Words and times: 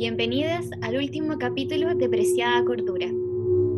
Bienvenidas 0.00 0.64
al 0.80 0.96
último 0.96 1.36
capítulo 1.38 1.94
de 1.94 2.08
Preciada 2.08 2.64
Cordura. 2.64 3.06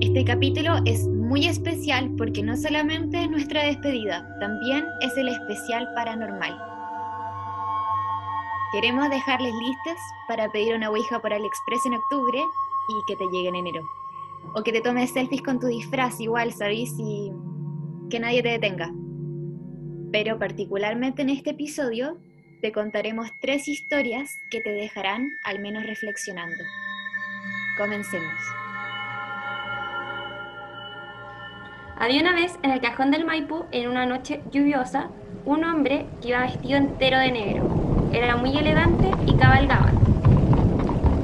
Este 0.00 0.25
capítulo 0.25 0.77
es 0.84 1.09
muy 1.09 1.46
especial 1.46 2.14
porque 2.16 2.45
no 2.45 2.56
solamente 2.56 3.25
es 3.25 3.29
nuestra 3.29 3.64
despedida, 3.64 4.24
también 4.38 4.85
es 5.00 5.16
el 5.16 5.27
especial 5.27 5.85
paranormal. 5.96 6.57
Queremos 8.71 9.11
dejarles 9.11 9.53
listas 9.53 9.98
para 10.29 10.48
pedir 10.53 10.77
una 10.77 10.90
Ouija 10.90 11.21
por 11.21 11.32
AliExpress 11.32 11.86
en 11.86 11.95
octubre 11.95 12.39
y 12.39 12.95
que 13.09 13.16
te 13.16 13.25
llegue 13.32 13.48
en 13.48 13.57
enero. 13.57 13.82
O 14.54 14.62
que 14.62 14.70
te 14.70 14.80
tomes 14.80 15.11
selfies 15.11 15.43
con 15.43 15.59
tu 15.59 15.66
disfraz 15.66 16.20
igual, 16.20 16.52
¿sabéis? 16.52 16.95
Y 17.00 17.32
que 18.11 18.20
nadie 18.20 18.45
te 18.45 18.50
detenga. 18.50 18.95
Pero 20.12 20.39
particularmente 20.39 21.23
en 21.23 21.31
este 21.31 21.50
episodio 21.50 22.17
te 22.62 22.71
contaremos 22.71 23.32
tres 23.40 23.66
historias 23.66 24.39
que 24.48 24.61
te 24.61 24.70
dejarán 24.70 25.36
al 25.43 25.58
menos 25.58 25.84
reflexionando. 25.84 26.62
Comencemos. 27.76 28.40
Había 31.98 32.22
una 32.22 32.34
vez 32.34 32.56
en 32.62 32.70
el 32.70 32.80
cajón 32.80 33.11
del 33.11 33.25
Maipú, 33.25 33.64
en 33.72 33.89
una 33.89 34.06
noche 34.06 34.42
lluviosa, 34.53 35.08
un 35.44 35.64
hombre 35.64 36.06
que 36.20 36.28
iba 36.28 36.42
vestido 36.42 36.77
entero 36.77 37.19
de 37.19 37.33
negro. 37.33 38.11
Era 38.12 38.36
muy 38.36 38.56
elegante 38.56 39.11
y 39.27 39.36
cabalgaba. 39.36 39.91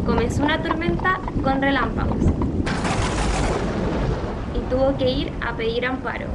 Comenzó 0.07 0.43
una 0.43 0.61
tormenta 0.61 1.21
con 1.45 1.63
relámpagos 1.63 2.25
y 4.57 4.71
tuvo 4.71 4.97
que 4.97 5.09
ir 5.09 5.33
a 5.41 5.57
pedir 5.57 5.87
amparo. 5.87 6.27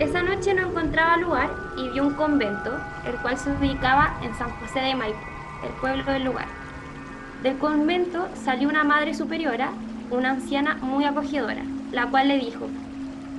Esa 0.00 0.22
noche 0.22 0.54
no 0.54 0.68
encontraba 0.68 1.16
lugar 1.18 1.65
y 1.76 1.88
vio 1.90 2.06
un 2.06 2.14
convento, 2.14 2.72
el 3.06 3.14
cual 3.16 3.36
se 3.36 3.50
ubicaba 3.50 4.18
en 4.22 4.34
San 4.34 4.50
José 4.50 4.80
de 4.80 4.94
Maipú, 4.94 5.18
el 5.64 5.72
pueblo 5.80 6.12
del 6.12 6.24
lugar. 6.24 6.46
Del 7.42 7.58
convento 7.58 8.28
salió 8.34 8.68
una 8.68 8.84
madre 8.84 9.14
superiora, 9.14 9.70
una 10.10 10.30
anciana 10.30 10.76
muy 10.80 11.04
acogedora, 11.04 11.62
la 11.92 12.06
cual 12.06 12.28
le 12.28 12.38
dijo, 12.38 12.66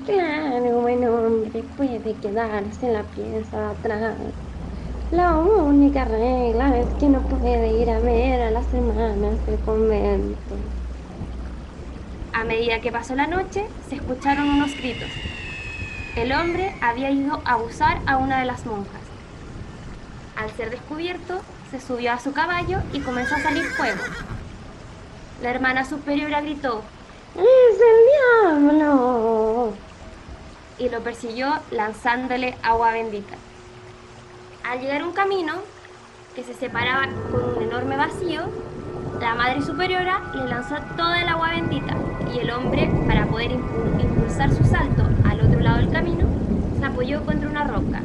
Claro, 0.06 0.80
buen 0.80 1.06
hombre, 1.06 1.64
puede 1.76 2.14
quedarse 2.22 2.88
en 2.88 2.94
la 2.94 3.04
pieza 3.04 3.60
de 3.60 3.66
atrás. 3.66 4.16
La 5.12 5.38
única 5.38 6.06
regla 6.06 6.78
es 6.78 6.88
que 7.00 7.08
no 7.08 7.20
puede 7.22 7.82
ir 7.82 7.90
a 7.90 8.00
ver 8.00 8.42
a 8.42 8.52
las 8.52 8.74
hermanas 8.74 9.46
del 9.46 9.60
convento. 9.60 10.56
A 12.32 12.44
medida 12.44 12.80
que 12.80 12.92
pasó 12.92 13.16
la 13.16 13.28
noche, 13.28 13.66
se 13.90 13.96
escucharon 13.96 14.48
unos 14.48 14.78
gritos. 14.78 15.10
El 16.18 16.32
hombre 16.34 16.76
había 16.82 17.12
ido 17.12 17.42
a 17.46 17.54
abusar 17.54 18.00
a 18.08 18.18
una 18.18 18.40
de 18.40 18.46
las 18.46 18.66
monjas. 18.66 19.02
Al 20.36 20.50
ser 20.52 20.70
descubierto, 20.72 21.42
se 21.72 21.80
subió 21.80 22.12
a 22.14 22.20
su 22.20 22.34
caballo 22.34 22.80
y 22.94 23.00
comenzó 23.02 23.36
a 23.36 23.40
salir 23.40 23.64
fuego. 23.64 24.00
La 25.42 25.52
hermana 25.52 25.86
superiora 25.86 26.42
gritó, 26.42 26.82
¡Es 27.36 27.80
el 27.80 28.60
diablo! 28.72 29.74
y 30.80 30.90
lo 30.90 31.02
persiguió 31.02 31.54
lanzándole 31.72 32.56
agua 32.62 32.92
bendita. 32.92 33.36
Al 34.64 34.80
llegar 34.80 35.02
a 35.02 35.06
un 35.06 35.14
camino 35.14 35.54
que 36.36 36.44
se 36.44 36.54
separaba 36.54 37.08
con 37.32 37.56
un 37.58 37.64
enorme 37.64 37.98
vacío, 37.98 38.42
la 39.20 39.34
madre 39.34 39.62
superiora 39.64 40.22
le 40.36 40.48
lanzó 40.48 40.76
toda 40.96 41.20
el 41.22 41.28
agua 41.30 41.50
bendita 41.50 41.96
y 42.34 42.40
el 42.40 42.52
hombre, 42.52 42.92
para 43.08 43.26
poder 43.26 43.52
impu- 43.52 44.02
impulsar 44.02 44.54
su 44.54 44.64
salto 44.66 45.04
al 45.28 45.40
otro 45.40 45.47
lado 45.68 45.80
del 45.82 45.92
camino, 45.92 46.26
se 46.80 46.86
apoyó 46.86 47.26
contra 47.26 47.50
una 47.50 47.66
roca. 47.66 48.02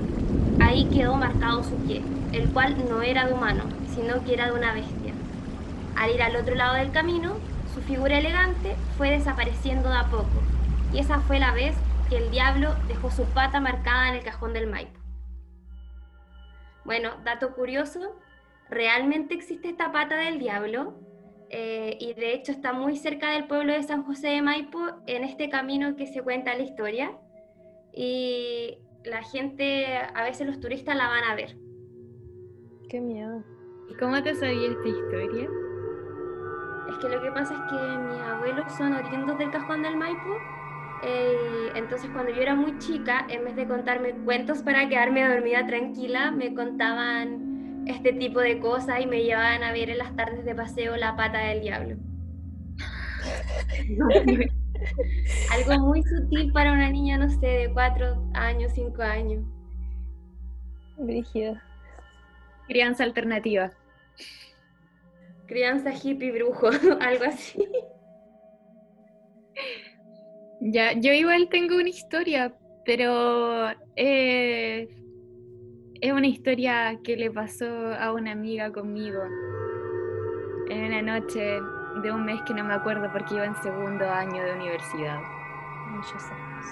Ahí 0.60 0.86
quedó 0.86 1.14
marcado 1.14 1.62
su 1.62 1.76
pie, 1.76 2.02
el 2.32 2.50
cual 2.50 2.76
no 2.88 3.02
era 3.02 3.26
de 3.26 3.34
humano, 3.34 3.62
sino 3.94 4.24
que 4.24 4.34
era 4.34 4.46
de 4.46 4.58
una 4.58 4.72
bestia. 4.72 5.12
Al 5.94 6.10
ir 6.10 6.22
al 6.22 6.34
otro 6.34 6.56
lado 6.56 6.74
del 6.74 6.90
camino, 6.90 7.36
su 7.72 7.80
figura 7.82 8.18
elegante 8.18 8.74
fue 8.98 9.10
desapareciendo 9.10 9.90
de 9.90 9.96
a 9.96 10.06
poco, 10.06 10.42
y 10.92 10.98
esa 10.98 11.20
fue 11.20 11.38
la 11.38 11.52
vez 11.52 11.76
que 12.08 12.16
el 12.16 12.32
diablo 12.32 12.74
dejó 12.88 13.12
su 13.12 13.24
pata 13.26 13.60
marcada 13.60 14.08
en 14.08 14.16
el 14.16 14.24
cajón 14.24 14.52
del 14.54 14.66
Maipo. 14.66 14.98
Bueno, 16.84 17.10
dato 17.22 17.54
curioso, 17.54 18.16
realmente 18.70 19.34
existe 19.34 19.68
esta 19.68 19.92
pata 19.92 20.16
del 20.16 20.40
diablo 20.40 20.94
eh, 21.48 21.96
y 22.00 22.14
de 22.14 22.34
hecho 22.34 22.50
está 22.50 22.72
muy 22.72 22.96
cerca 22.96 23.30
del 23.30 23.46
pueblo 23.46 23.72
de 23.72 23.84
San 23.84 24.02
José 24.02 24.30
de 24.30 24.42
Maipo 24.42 24.80
en 25.06 25.22
este 25.22 25.48
camino 25.48 25.94
que 25.94 26.08
se 26.08 26.22
cuenta 26.22 26.56
la 26.56 26.62
historia 26.62 27.12
y 27.92 28.78
la 29.04 29.22
gente, 29.22 29.86
a 30.14 30.24
veces 30.24 30.46
los 30.46 30.60
turistas 30.60 30.96
la 30.96 31.08
van 31.08 31.24
a 31.24 31.34
ver. 31.34 31.56
¡Qué 32.88 33.00
miedo! 33.00 33.44
¿Y 33.88 33.94
cómo 33.94 34.22
te 34.22 34.34
sabía 34.34 34.70
esta 34.70 34.88
historia? 34.88 35.48
Es 36.88 36.98
que 36.98 37.08
lo 37.08 37.22
que 37.22 37.30
pasa 37.32 37.54
es 37.54 37.60
que 37.70 37.98
mis 37.98 38.20
abuelos 38.22 38.72
son 38.76 38.92
oriundos 38.94 39.38
del 39.38 39.50
Cajón 39.50 39.82
del 39.82 39.96
Maipo. 39.96 40.42
eh, 41.02 41.72
entonces 41.74 42.10
cuando 42.10 42.32
yo 42.32 42.42
era 42.42 42.54
muy 42.54 42.78
chica, 42.78 43.26
en 43.28 43.44
vez 43.44 43.56
de 43.56 43.66
contarme 43.66 44.14
cuentos 44.24 44.62
para 44.62 44.88
quedarme 44.88 45.26
dormida 45.28 45.66
tranquila, 45.66 46.30
me 46.30 46.54
contaban 46.54 47.84
este 47.86 48.12
tipo 48.12 48.40
de 48.40 48.60
cosas 48.60 49.00
y 49.00 49.06
me 49.06 49.22
llevaban 49.24 49.64
a 49.64 49.72
ver 49.72 49.90
en 49.90 49.98
las 49.98 50.14
tardes 50.16 50.44
de 50.44 50.54
paseo 50.54 50.96
la 50.96 51.16
pata 51.16 51.38
del 51.40 51.60
diablo. 51.62 51.96
Algo 55.50 55.86
muy 55.86 56.02
sutil 56.02 56.52
para 56.52 56.72
una 56.72 56.90
niña, 56.90 57.18
no 57.18 57.28
sé, 57.28 57.46
de 57.46 57.70
cuatro 57.72 58.22
años, 58.34 58.72
cinco 58.74 59.02
años. 59.02 59.44
Brígido. 60.96 61.56
Crianza 62.66 63.04
alternativa. 63.04 63.72
Crianza 65.46 65.92
hippie 65.92 66.32
brujo, 66.32 66.70
algo 67.00 67.24
así. 67.24 67.66
Ya, 70.60 70.92
yo 70.92 71.12
igual 71.12 71.48
tengo 71.50 71.76
una 71.76 71.88
historia, 71.88 72.54
pero 72.84 73.70
eh, 73.96 74.88
es 76.00 76.12
una 76.12 76.26
historia 76.26 76.98
que 77.02 77.16
le 77.16 77.30
pasó 77.30 77.66
a 77.66 78.12
una 78.12 78.32
amiga 78.32 78.72
conmigo 78.72 79.22
en 80.70 80.84
una 80.84 81.02
noche 81.02 81.58
de 82.00 82.12
un 82.12 82.24
mes 82.24 82.40
que 82.42 82.54
no 82.54 82.64
me 82.64 82.74
acuerdo 82.74 83.10
porque 83.12 83.34
iba 83.34 83.44
en 83.44 83.56
segundo 83.56 84.08
año 84.08 84.42
de 84.42 84.54
universidad. 84.54 85.18
Muchos 85.90 86.22
años. 86.24 86.66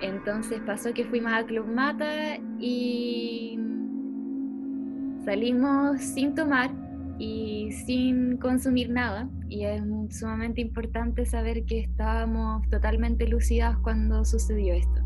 Entonces 0.00 0.60
pasó 0.66 0.92
que 0.92 1.04
fuimos 1.04 1.32
a 1.32 1.44
Club 1.44 1.66
Mata 1.66 2.36
y 2.58 3.58
salimos 5.24 6.00
sin 6.00 6.34
tomar 6.34 6.70
y 7.18 7.70
sin 7.86 8.36
consumir 8.38 8.90
nada. 8.90 9.28
Y 9.48 9.64
es 9.64 9.82
sumamente 10.10 10.60
importante 10.60 11.24
saber 11.24 11.64
que 11.64 11.80
estábamos 11.80 12.68
totalmente 12.68 13.28
lucidas 13.28 13.76
cuando 13.78 14.24
sucedió 14.24 14.74
esto. 14.74 15.02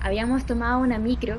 Habíamos 0.00 0.44
tomado 0.44 0.80
una 0.80 0.98
micro 0.98 1.38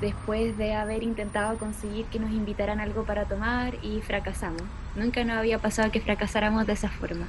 después 0.00 0.56
de 0.56 0.74
haber 0.74 1.02
intentado 1.02 1.58
conseguir 1.58 2.06
que 2.06 2.20
nos 2.20 2.30
invitaran 2.30 2.80
algo 2.80 3.04
para 3.04 3.24
tomar 3.24 3.74
y 3.82 4.00
fracasamos. 4.00 4.62
Nunca 4.98 5.22
nos 5.24 5.36
había 5.36 5.60
pasado 5.60 5.92
que 5.92 6.00
fracasáramos 6.00 6.66
de 6.66 6.72
esa 6.72 6.88
forma. 6.88 7.28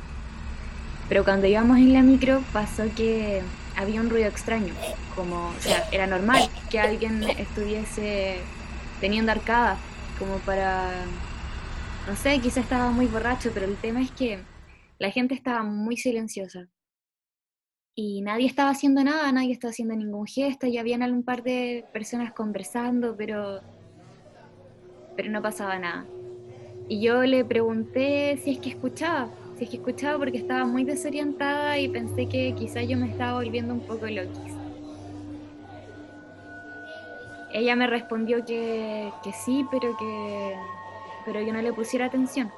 Pero 1.07 1.23
cuando 1.23 1.47
íbamos 1.47 1.77
en 1.77 1.93
la 1.93 2.01
micro 2.01 2.43
pasó 2.51 2.83
que 2.95 3.41
había 3.75 4.01
un 4.01 4.09
ruido 4.09 4.27
extraño, 4.27 4.73
como, 5.15 5.53
era 5.91 6.07
normal 6.07 6.49
que 6.69 6.79
alguien 6.79 7.23
estuviese 7.23 8.37
teniendo 8.99 9.31
arcada, 9.31 9.77
como 10.17 10.37
para, 10.39 10.91
no 12.07 12.15
sé, 12.15 12.39
quizá 12.39 12.59
estaba 12.59 12.91
muy 12.91 13.05
borracho, 13.05 13.51
pero 13.53 13.65
el 13.65 13.77
tema 13.77 14.01
es 14.01 14.11
que 14.11 14.39
la 14.97 15.11
gente 15.11 15.33
estaba 15.35 15.63
muy 15.63 15.95
silenciosa. 15.95 16.67
Y 17.95 18.21
nadie 18.21 18.47
estaba 18.47 18.69
haciendo 18.69 19.03
nada, 19.03 19.31
nadie 19.31 19.53
estaba 19.53 19.71
haciendo 19.71 19.95
ningún 19.95 20.25
gesto, 20.25 20.67
y 20.67 20.77
habían 20.77 21.01
un 21.11 21.23
par 21.23 21.43
de 21.43 21.85
personas 21.93 22.33
conversando, 22.33 23.15
pero, 23.15 23.61
pero 25.15 25.29
no 25.31 25.41
pasaba 25.41 25.77
nada. 25.79 26.05
Y 26.89 27.01
yo 27.01 27.21
le 27.21 27.45
pregunté 27.45 28.37
si 28.43 28.53
es 28.53 28.59
que 28.59 28.69
escuchaba, 28.69 29.29
si 29.55 29.65
es 29.65 29.69
que 29.69 29.77
escuchaba 29.77 30.17
porque 30.17 30.39
estaba 30.39 30.65
muy 30.65 30.83
desorientada 30.83 31.77
y 31.77 31.87
pensé 31.87 32.27
que 32.27 32.55
quizá 32.57 32.81
yo 32.81 32.97
me 32.97 33.11
estaba 33.11 33.33
volviendo 33.33 33.75
un 33.75 33.81
poco 33.81 34.07
loquis. 34.07 34.55
Ella 37.53 37.75
me 37.75 37.85
respondió 37.85 38.43
que, 38.43 39.11
que 39.23 39.33
sí, 39.33 39.67
pero 39.69 39.95
que, 39.97 40.55
pero 41.25 41.45
que 41.45 41.51
no 41.51 41.61
le 41.61 41.73
pusiera 41.73 42.07
atención. 42.07 42.51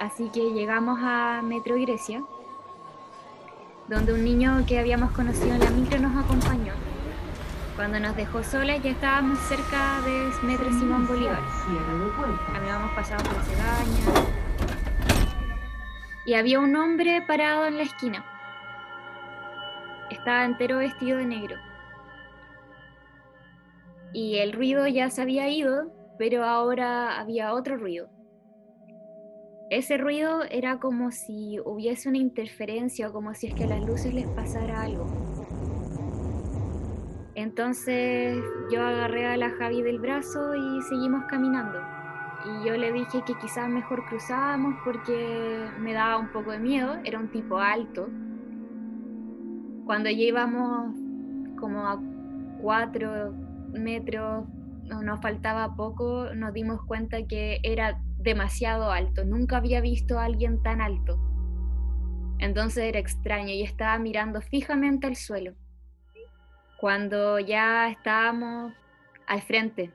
Así 0.00 0.28
que 0.30 0.40
llegamos 0.50 0.98
a 1.00 1.40
Metro 1.44 1.76
Grecia, 1.76 2.24
donde 3.88 4.12
un 4.12 4.24
niño 4.24 4.64
que 4.66 4.80
habíamos 4.80 5.12
conocido 5.12 5.54
en 5.54 5.60
la 5.60 5.70
micro 5.70 6.00
nos 6.00 6.24
acompañó. 6.24 6.72
Cuando 7.78 8.00
nos 8.00 8.16
dejó 8.16 8.42
solas 8.42 8.82
ya 8.82 8.90
estábamos 8.90 9.38
cerca 9.38 10.00
de 10.00 10.32
Metro 10.44 10.68
Simón 10.72 11.06
Bolívar. 11.06 11.38
Habíamos 12.52 12.90
pasado 12.90 13.22
por 13.22 13.40
Cegaña. 13.44 14.26
Y 16.26 16.34
había 16.34 16.58
un 16.58 16.74
hombre 16.74 17.22
parado 17.22 17.66
en 17.66 17.76
la 17.76 17.84
esquina. 17.84 18.24
Estaba 20.10 20.44
entero 20.44 20.78
vestido 20.78 21.18
de 21.18 21.26
negro. 21.26 21.54
Y 24.12 24.38
el 24.38 24.54
ruido 24.54 24.88
ya 24.88 25.08
se 25.08 25.22
había 25.22 25.48
ido, 25.48 25.92
pero 26.18 26.44
ahora 26.44 27.20
había 27.20 27.54
otro 27.54 27.76
ruido. 27.76 28.10
ese 29.70 29.98
ruido 29.98 30.42
era 30.50 30.80
como 30.80 31.12
si 31.12 31.60
hubiese 31.64 32.08
una 32.08 32.18
interferencia 32.18 33.08
o 33.08 33.12
como 33.12 33.34
si 33.34 33.46
es 33.46 33.54
que 33.54 33.64
a 33.64 33.68
las 33.68 33.82
luces 33.82 34.12
les 34.12 34.26
pasara 34.26 34.82
algo. 34.82 35.37
Entonces 37.38 38.42
yo 38.68 38.82
agarré 38.82 39.24
a 39.24 39.36
la 39.36 39.50
Javi 39.50 39.80
del 39.80 40.00
brazo 40.00 40.56
y 40.56 40.82
seguimos 40.82 41.24
caminando. 41.26 41.78
Y 42.44 42.66
yo 42.66 42.76
le 42.76 42.92
dije 42.92 43.22
que 43.24 43.34
quizás 43.40 43.68
mejor 43.68 44.04
cruzábamos 44.06 44.74
porque 44.84 45.68
me 45.78 45.92
daba 45.92 46.18
un 46.18 46.32
poco 46.32 46.50
de 46.50 46.58
miedo, 46.58 46.96
era 47.04 47.20
un 47.20 47.30
tipo 47.30 47.58
alto. 47.58 48.08
Cuando 49.84 50.10
ya 50.10 50.18
íbamos 50.18 50.96
como 51.60 51.86
a 51.86 52.02
cuatro 52.60 53.32
metros, 53.70 54.44
nos 54.82 55.20
faltaba 55.20 55.76
poco, 55.76 56.34
nos 56.34 56.52
dimos 56.52 56.82
cuenta 56.86 57.24
que 57.24 57.60
era 57.62 58.00
demasiado 58.18 58.90
alto. 58.90 59.24
Nunca 59.24 59.58
había 59.58 59.80
visto 59.80 60.18
a 60.18 60.24
alguien 60.24 60.60
tan 60.64 60.80
alto. 60.80 61.20
Entonces 62.40 62.82
era 62.82 62.98
extraño 62.98 63.50
y 63.50 63.62
estaba 63.62 63.96
mirando 64.00 64.40
fijamente 64.40 65.06
al 65.06 65.14
suelo. 65.14 65.54
Cuando 66.78 67.40
ya 67.40 67.90
estábamos 67.90 68.72
al 69.26 69.42
frente, 69.42 69.92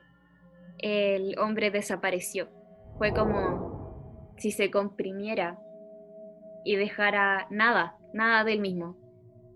el 0.78 1.38
hombre 1.38 1.70
desapareció. 1.70 2.48
Fue 2.98 3.14
como 3.14 4.34
si 4.36 4.50
se 4.50 4.70
comprimiera 4.70 5.58
y 6.62 6.76
dejara 6.76 7.46
nada, 7.50 7.96
nada 8.12 8.44
del 8.44 8.60
mismo. 8.60 8.98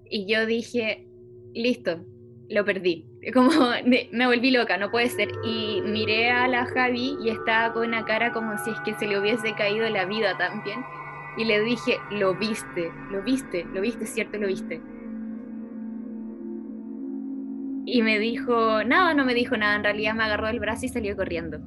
Y 0.08 0.26
yo 0.26 0.46
dije, 0.46 1.06
listo, 1.52 2.00
lo 2.48 2.64
perdí. 2.64 3.06
Como 3.34 3.50
me 3.84 4.26
volví 4.26 4.50
loca, 4.50 4.78
no 4.78 4.90
puede 4.90 5.10
ser. 5.10 5.28
Y 5.44 5.82
miré 5.82 6.30
a 6.30 6.48
la 6.48 6.64
Javi 6.64 7.18
y 7.22 7.28
estaba 7.28 7.74
con 7.74 7.88
una 7.88 8.06
cara 8.06 8.32
como 8.32 8.56
si 8.58 8.70
es 8.70 8.80
que 8.80 8.94
se 8.94 9.06
le 9.06 9.18
hubiese 9.18 9.54
caído 9.54 9.86
la 9.90 10.06
vida 10.06 10.38
también. 10.38 10.80
Y 11.36 11.44
le 11.44 11.60
dije, 11.60 11.98
lo 12.10 12.34
viste, 12.34 12.90
lo 13.10 13.22
viste, 13.22 13.64
lo 13.74 13.82
viste, 13.82 14.06
cierto, 14.06 14.38
lo 14.38 14.46
viste. 14.46 14.80
Y 17.90 18.02
me 18.02 18.18
dijo, 18.18 18.84
no, 18.84 19.14
no 19.14 19.24
me 19.24 19.34
dijo 19.34 19.56
nada, 19.56 19.76
en 19.76 19.84
realidad 19.84 20.14
me 20.14 20.24
agarró 20.24 20.48
el 20.48 20.60
brazo 20.60 20.86
y 20.86 20.88
salió 20.88 21.16
corriendo. 21.16 21.58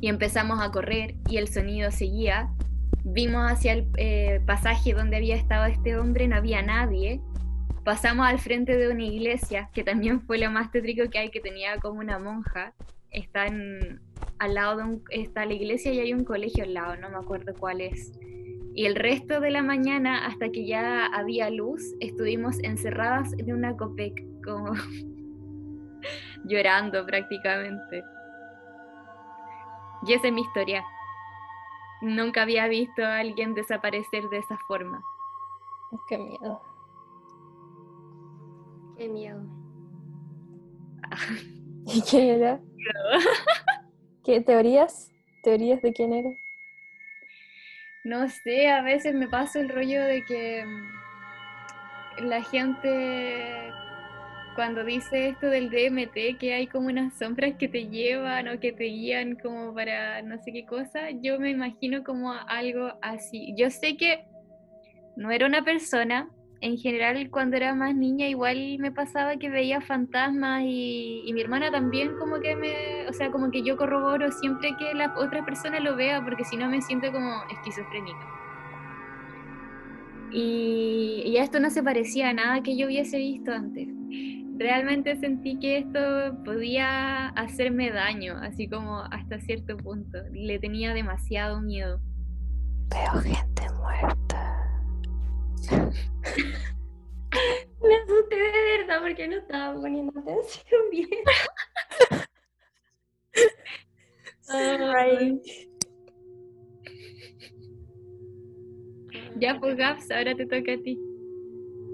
Y 0.00 0.08
empezamos 0.08 0.60
a 0.60 0.70
correr 0.70 1.16
y 1.28 1.36
el 1.36 1.48
sonido 1.48 1.90
seguía. 1.90 2.50
Vimos 3.04 3.50
hacia 3.50 3.72
el 3.72 3.88
eh, 3.96 4.40
pasaje 4.46 4.94
donde 4.94 5.16
había 5.16 5.36
estado 5.36 5.66
este 5.66 5.96
hombre, 5.96 6.28
no 6.28 6.36
había 6.36 6.62
nadie 6.62 7.20
pasamos 7.88 8.26
al 8.26 8.38
frente 8.38 8.76
de 8.76 8.90
una 8.90 9.02
iglesia, 9.02 9.70
que 9.72 9.82
también 9.82 10.20
fue 10.20 10.36
lo 10.36 10.50
más 10.50 10.70
tétrico 10.70 11.08
que 11.08 11.20
hay, 11.20 11.30
que 11.30 11.40
tenía 11.40 11.78
como 11.78 12.00
una 12.00 12.18
monja. 12.18 12.74
Está 13.10 13.44
al 13.44 14.54
lado 14.54 14.76
de 14.76 14.82
un, 14.82 15.02
está 15.08 15.46
la 15.46 15.54
iglesia 15.54 15.90
y 15.94 16.00
hay 16.00 16.12
un 16.12 16.22
colegio 16.22 16.64
al 16.64 16.74
lado, 16.74 16.96
no 16.96 17.08
me 17.08 17.16
acuerdo 17.16 17.54
cuál 17.58 17.80
es. 17.80 18.12
Y 18.74 18.84
el 18.84 18.94
resto 18.94 19.40
de 19.40 19.50
la 19.50 19.62
mañana, 19.62 20.26
hasta 20.26 20.50
que 20.50 20.66
ya 20.66 21.06
había 21.06 21.48
luz, 21.48 21.82
estuvimos 22.00 22.62
encerradas 22.62 23.32
en 23.38 23.54
una 23.54 23.74
copec, 23.74 24.22
como 24.44 24.74
llorando 26.44 27.04
prácticamente. 27.06 28.04
Y 30.06 30.12
esa 30.12 30.28
es 30.28 30.32
mi 30.32 30.42
historia. 30.42 30.84
Nunca 32.00 32.42
había 32.42 32.68
visto 32.68 33.04
a 33.04 33.18
alguien 33.18 33.54
desaparecer 33.54 34.24
de 34.28 34.38
esa 34.38 34.56
forma. 34.68 35.02
Qué 36.08 36.18
miedo. 36.18 36.62
Qué 38.96 39.08
miedo. 39.08 39.40
¿Y 41.86 42.02
quién 42.02 42.42
era? 42.42 42.60
¿Qué 44.24 44.40
teorías? 44.40 45.10
¿Teorías 45.42 45.80
de 45.82 45.92
quién 45.92 46.12
era? 46.12 46.30
No 48.04 48.28
sé, 48.28 48.68
a 48.68 48.82
veces 48.82 49.14
me 49.14 49.28
pasa 49.28 49.60
el 49.60 49.68
rollo 49.68 50.02
de 50.04 50.24
que 50.24 50.64
mm, 50.64 52.26
la 52.26 52.42
gente 52.42 53.72
cuando 54.58 54.82
dice 54.82 55.28
esto 55.28 55.46
del 55.46 55.70
DMT, 55.70 56.36
que 56.36 56.52
hay 56.52 56.66
como 56.66 56.88
unas 56.88 57.16
sombras 57.16 57.54
que 57.60 57.68
te 57.68 57.86
llevan 57.86 58.48
o 58.48 58.58
que 58.58 58.72
te 58.72 58.86
guían 58.86 59.36
como 59.36 59.72
para 59.72 60.20
no 60.22 60.36
sé 60.42 60.52
qué 60.52 60.66
cosa, 60.66 61.12
yo 61.22 61.38
me 61.38 61.50
imagino 61.50 62.02
como 62.02 62.32
algo 62.32 62.90
así. 63.00 63.54
Yo 63.56 63.70
sé 63.70 63.96
que 63.96 64.26
no 65.14 65.30
era 65.30 65.46
una 65.46 65.62
persona, 65.62 66.28
en 66.60 66.76
general 66.76 67.30
cuando 67.30 67.56
era 67.56 67.72
más 67.76 67.94
niña 67.94 68.26
igual 68.26 68.80
me 68.80 68.90
pasaba 68.90 69.36
que 69.36 69.48
veía 69.48 69.80
fantasmas 69.80 70.64
y, 70.66 71.30
mi 71.32 71.40
hermana 71.40 71.70
también 71.70 72.16
como 72.18 72.40
que 72.40 72.56
me, 72.56 73.08
o 73.08 73.12
sea, 73.12 73.30
como 73.30 73.52
que 73.52 73.62
yo 73.62 73.76
corroboro 73.76 74.32
siempre 74.32 74.70
que 74.76 74.92
la 74.92 75.14
otra 75.16 75.44
persona 75.44 75.78
lo 75.78 75.94
vea 75.94 76.20
porque 76.24 76.44
si 76.44 76.56
no 76.56 76.68
me 76.68 76.82
siento 76.82 77.12
como 77.12 77.44
esquizofrénica. 77.48 78.26
Y, 80.32 81.22
y 81.26 81.36
esto 81.36 81.60
no 81.60 81.70
se 81.70 81.80
parecía 81.84 82.30
a 82.30 82.32
nada 82.32 82.60
que 82.64 82.76
yo 82.76 82.88
hubiese 82.88 83.18
visto 83.18 83.52
antes. 83.52 83.97
Realmente 84.58 85.14
sentí 85.16 85.58
que 85.60 85.78
esto 85.78 86.36
podía 86.44 87.28
hacerme 87.28 87.92
daño, 87.92 88.36
así 88.42 88.68
como 88.68 89.02
hasta 89.02 89.40
cierto 89.40 89.76
punto. 89.76 90.18
Le 90.32 90.58
tenía 90.58 90.92
demasiado 90.92 91.60
miedo. 91.60 92.00
Veo 92.90 93.22
gente 93.22 93.62
muerta. 93.78 94.68
Me 97.80 97.94
asusté 97.94 98.36
de 98.36 98.78
verdad 98.78 99.00
porque 99.00 99.28
no 99.28 99.36
estaba 99.36 99.74
poniendo 99.80 100.18
atención 100.18 100.82
bien. 100.90 101.08
Ya, 109.36 109.58
pues 109.60 109.76
Gaps, 109.76 110.10
ahora 110.10 110.34
te 110.34 110.46
toca 110.46 110.72
a 110.72 110.82
ti. 110.82 110.98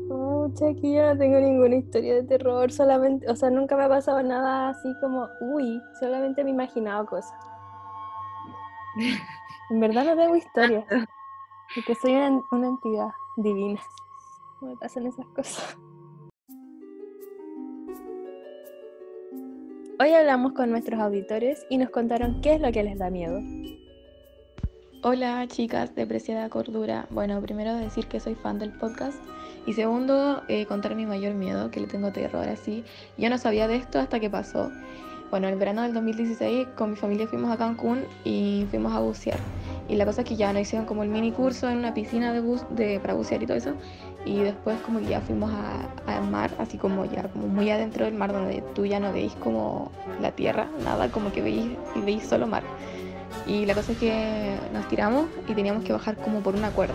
Mucha, 0.08 0.70
yo 0.70 1.06
no 1.06 1.18
tengo 1.18 1.40
ninguna 1.40 1.76
historia 1.76 2.14
de 2.16 2.22
terror, 2.24 2.70
solamente, 2.70 3.28
o 3.30 3.36
sea, 3.36 3.50
nunca 3.50 3.76
me 3.76 3.84
ha 3.84 3.88
pasado 3.88 4.22
nada 4.22 4.68
así 4.70 4.88
como, 5.00 5.28
uy, 5.40 5.80
solamente 5.98 6.44
me 6.44 6.50
he 6.50 6.52
imaginado 6.52 7.06
cosas. 7.06 7.32
En 9.70 9.80
verdad 9.80 10.04
no 10.04 10.16
tengo 10.16 10.36
historia, 10.36 10.84
porque 11.74 11.94
soy 11.94 12.12
una 12.12 12.66
entidad 12.66 13.08
divina. 13.38 13.80
No 14.60 14.68
me 14.68 14.76
pasan 14.76 15.06
esas 15.06 15.26
cosas. 15.28 15.76
Hoy 20.00 20.12
hablamos 20.12 20.52
con 20.52 20.70
nuestros 20.70 21.00
auditores 21.00 21.64
y 21.70 21.78
nos 21.78 21.88
contaron 21.90 22.40
qué 22.40 22.54
es 22.54 22.60
lo 22.60 22.72
que 22.72 22.82
les 22.82 22.98
da 22.98 23.10
miedo. 23.10 23.40
Hola 25.06 25.46
chicas 25.48 25.94
de 25.94 26.06
Preciada 26.06 26.48
Cordura. 26.48 27.06
Bueno, 27.10 27.38
primero 27.42 27.74
decir 27.74 28.06
que 28.06 28.20
soy 28.20 28.34
fan 28.34 28.58
del 28.58 28.72
podcast 28.72 29.18
y 29.66 29.74
segundo 29.74 30.42
eh, 30.48 30.64
contar 30.64 30.94
mi 30.94 31.04
mayor 31.04 31.34
miedo, 31.34 31.70
que 31.70 31.80
le 31.80 31.86
tengo 31.88 32.10
terror 32.10 32.48
así. 32.48 32.84
Yo 33.18 33.28
no 33.28 33.36
sabía 33.36 33.68
de 33.68 33.76
esto 33.76 34.00
hasta 34.00 34.18
que 34.18 34.30
pasó. 34.30 34.72
Bueno, 35.30 35.46
en 35.46 35.52
el 35.52 35.58
verano 35.58 35.82
del 35.82 35.92
2016 35.92 36.68
con 36.74 36.92
mi 36.92 36.96
familia 36.96 37.26
fuimos 37.26 37.50
a 37.50 37.58
Cancún 37.58 38.06
y 38.24 38.64
fuimos 38.70 38.94
a 38.94 39.00
bucear. 39.00 39.38
Y 39.90 39.96
la 39.96 40.06
cosa 40.06 40.22
es 40.22 40.26
que 40.26 40.36
ya 40.36 40.50
nos 40.54 40.62
hicieron 40.62 40.86
como 40.86 41.02
el 41.02 41.10
mini 41.10 41.32
curso 41.32 41.68
en 41.68 41.76
una 41.76 41.92
piscina 41.92 42.32
de, 42.32 42.40
bus, 42.40 42.62
para 43.02 43.12
bucear 43.12 43.42
y 43.42 43.46
todo 43.46 43.58
eso. 43.58 43.74
Y 44.24 44.38
después 44.38 44.80
como 44.86 45.00
que 45.00 45.08
ya 45.08 45.20
fuimos 45.20 45.52
al 46.06 46.30
mar, 46.30 46.50
así 46.58 46.78
como 46.78 47.04
ya 47.04 47.28
muy 47.34 47.68
adentro 47.68 48.06
del 48.06 48.14
mar, 48.14 48.32
donde 48.32 48.62
tú 48.74 48.86
ya 48.86 49.00
no 49.00 49.12
veis 49.12 49.34
como 49.34 49.92
la 50.22 50.30
tierra, 50.30 50.70
nada, 50.82 51.10
como 51.10 51.30
que 51.30 51.42
veis, 51.42 51.66
veis 52.06 52.24
solo 52.24 52.46
mar. 52.46 52.62
Y 53.46 53.66
la 53.66 53.74
cosa 53.74 53.92
es 53.92 53.98
que 53.98 54.56
nos 54.72 54.88
tiramos 54.88 55.26
y 55.48 55.54
teníamos 55.54 55.84
que 55.84 55.92
bajar 55.92 56.16
como 56.16 56.40
por 56.40 56.54
una 56.54 56.70
cuerda, 56.70 56.94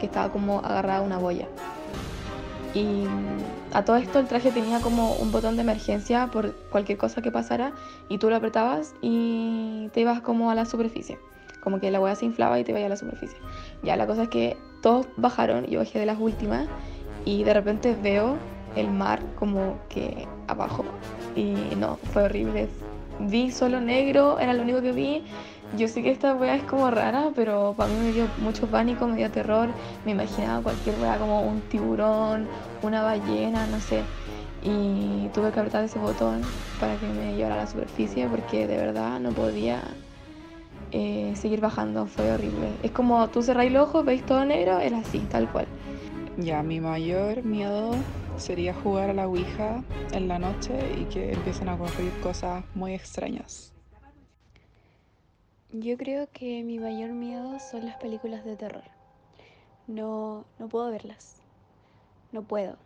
que 0.00 0.06
estaba 0.06 0.30
como 0.32 0.58
agarrada 0.58 0.98
a 0.98 1.02
una 1.02 1.18
boya. 1.18 1.48
Y 2.74 3.04
a 3.72 3.84
todo 3.84 3.96
esto 3.96 4.18
el 4.18 4.26
traje 4.26 4.50
tenía 4.50 4.80
como 4.80 5.12
un 5.14 5.30
botón 5.30 5.54
de 5.56 5.62
emergencia 5.62 6.28
por 6.32 6.52
cualquier 6.70 6.98
cosa 6.98 7.22
que 7.22 7.30
pasara 7.30 7.72
y 8.08 8.18
tú 8.18 8.28
lo 8.28 8.36
apretabas 8.36 8.94
y 9.00 9.88
te 9.92 10.00
ibas 10.00 10.20
como 10.20 10.50
a 10.50 10.54
la 10.56 10.64
superficie 10.64 11.18
como 11.64 11.80
que 11.80 11.90
la 11.90 11.98
hueá 11.98 12.14
se 12.14 12.26
inflaba 12.26 12.60
y 12.60 12.64
te 12.64 12.72
veía 12.72 12.86
a 12.86 12.90
la 12.90 12.96
superficie. 12.96 13.38
Ya 13.82 13.96
la 13.96 14.06
cosa 14.06 14.24
es 14.24 14.28
que 14.28 14.56
todos 14.82 15.06
bajaron, 15.16 15.64
yo 15.64 15.80
bajé 15.80 15.98
de 15.98 16.06
las 16.06 16.20
últimas 16.20 16.68
y 17.24 17.42
de 17.42 17.54
repente 17.54 17.96
veo 18.00 18.36
el 18.76 18.90
mar 18.90 19.20
como 19.36 19.78
que 19.88 20.28
abajo 20.46 20.84
y 21.34 21.54
no, 21.76 21.96
fue 22.12 22.24
horrible. 22.24 22.68
Vi 23.18 23.50
solo 23.50 23.80
negro, 23.80 24.38
era 24.38 24.52
lo 24.52 24.62
único 24.62 24.82
que 24.82 24.92
vi. 24.92 25.24
Yo 25.72 25.88
sé 25.88 26.02
que 26.02 26.10
esta 26.10 26.34
weá 26.34 26.54
es 26.54 26.62
como 26.62 26.88
rara, 26.90 27.30
pero 27.34 27.74
para 27.76 27.92
mí 27.92 27.98
me 28.06 28.12
dio 28.12 28.28
mucho 28.38 28.68
pánico, 28.68 29.08
me 29.08 29.16
dio 29.16 29.30
terror. 29.30 29.68
Me 30.04 30.12
imaginaba 30.12 30.62
cualquier 30.62 30.96
weá 31.00 31.18
como 31.18 31.42
un 31.42 31.60
tiburón, 31.62 32.46
una 32.82 33.02
ballena, 33.02 33.66
no 33.66 33.80
sé. 33.80 34.02
Y 34.62 35.28
tuve 35.34 35.50
que 35.50 35.60
apretar 35.60 35.84
ese 35.84 35.98
botón 35.98 36.42
para 36.78 36.96
que 36.96 37.06
me 37.06 37.34
llevara 37.34 37.56
a 37.56 37.58
la 37.58 37.66
superficie 37.66 38.28
porque 38.28 38.66
de 38.66 38.76
verdad 38.76 39.18
no 39.18 39.30
podía 39.30 39.82
eh, 40.92 41.32
seguir 41.34 41.60
bajando, 41.60 42.06
fue 42.06 42.30
horrible. 42.30 42.68
Es 42.84 42.92
como 42.92 43.26
tú 43.28 43.42
cerráis 43.42 43.72
los 43.72 43.88
ojos, 43.88 44.04
veis 44.04 44.24
todo 44.24 44.44
negro, 44.44 44.78
era 44.78 44.98
así, 44.98 45.18
tal 45.18 45.50
cual. 45.50 45.66
Ya, 46.36 46.62
mi 46.62 46.80
mayor 46.80 47.44
miedo 47.44 47.96
sería 48.36 48.74
jugar 48.74 49.10
a 49.10 49.12
la 49.12 49.26
Ouija 49.26 49.82
en 50.12 50.28
la 50.28 50.38
noche 50.38 50.78
y 51.00 51.04
que 51.06 51.32
empiecen 51.32 51.68
a 51.68 51.74
ocurrir 51.74 52.12
cosas 52.22 52.64
muy 52.74 52.94
extrañas. 52.94 53.73
Yo 55.76 55.96
creo 55.98 56.28
que 56.32 56.62
mi 56.62 56.78
mayor 56.78 57.10
miedo 57.10 57.58
son 57.58 57.84
las 57.84 57.96
películas 57.96 58.44
de 58.44 58.54
terror. 58.54 58.84
No, 59.88 60.44
no 60.60 60.68
puedo 60.68 60.88
verlas. 60.88 61.42
No 62.30 62.44
puedo. 62.44 62.76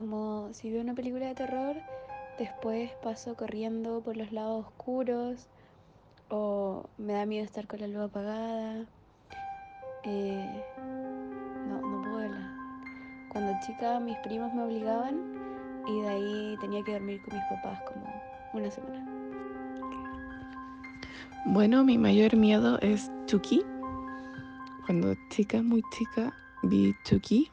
Como 0.00 0.48
si 0.52 0.68
veo 0.72 0.80
una 0.80 0.94
película 0.94 1.28
de 1.28 1.36
terror, 1.36 1.76
después 2.36 2.90
paso 3.04 3.36
corriendo 3.36 4.00
por 4.00 4.16
los 4.16 4.32
lados 4.32 4.66
oscuros 4.66 5.46
o 6.28 6.88
me 6.98 7.12
da 7.12 7.24
miedo 7.24 7.44
estar 7.44 7.68
con 7.68 7.78
la 7.78 7.86
luz 7.86 8.02
apagada. 8.02 8.84
Eh, 10.02 10.64
no, 11.68 11.80
no 11.82 12.02
puedo 12.02 12.16
verla. 12.16 13.28
Cuando 13.30 13.52
chica 13.64 14.00
mis 14.00 14.18
primos 14.18 14.52
me 14.52 14.64
obligaban 14.64 15.84
y 15.86 16.00
de 16.00 16.08
ahí 16.08 16.56
tenía 16.60 16.82
que 16.82 16.94
dormir 16.94 17.22
con 17.22 17.36
mis 17.36 17.44
papás 17.44 17.80
como 17.82 18.12
una 18.54 18.72
semana. 18.72 18.93
Bueno, 21.46 21.84
mi 21.84 21.98
mayor 21.98 22.36
miedo 22.36 22.78
es 22.80 23.12
Chucky. 23.26 23.62
Cuando 24.86 25.14
chica, 25.28 25.62
muy 25.62 25.82
chica, 25.94 26.32
vi 26.62 26.94
Chucky. 27.04 27.50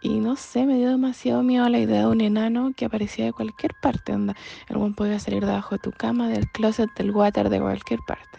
Y 0.00 0.20
no 0.20 0.36
sé, 0.36 0.64
me 0.64 0.76
dio 0.76 0.90
demasiado 0.90 1.42
miedo 1.42 1.68
la 1.68 1.80
idea 1.80 2.02
de 2.02 2.06
un 2.06 2.20
enano 2.20 2.72
que 2.76 2.84
aparecía 2.84 3.24
de 3.24 3.32
cualquier 3.32 3.72
parte. 3.82 4.12
Onda. 4.12 4.36
El 4.68 4.76
buen 4.76 4.94
podía 4.94 5.18
salir 5.18 5.44
debajo 5.44 5.74
de 5.74 5.80
tu 5.80 5.90
cama, 5.90 6.28
del 6.28 6.48
closet, 6.52 6.88
del 6.94 7.10
water, 7.10 7.48
de 7.48 7.60
cualquier 7.60 7.98
parte. 8.06 8.38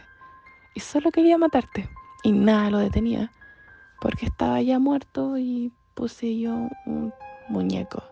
Y 0.74 0.80
solo 0.80 1.12
quería 1.12 1.38
matarte. 1.38 1.90
Y 2.24 2.32
nada 2.32 2.70
lo 2.70 2.78
detenía. 2.78 3.34
Porque 4.00 4.28
estaba 4.28 4.62
ya 4.62 4.80
muerto 4.80 5.38
y 5.38 5.74
puse 5.96 6.40
yo 6.40 6.70
un 6.86 7.14
muñeco. 7.50 8.04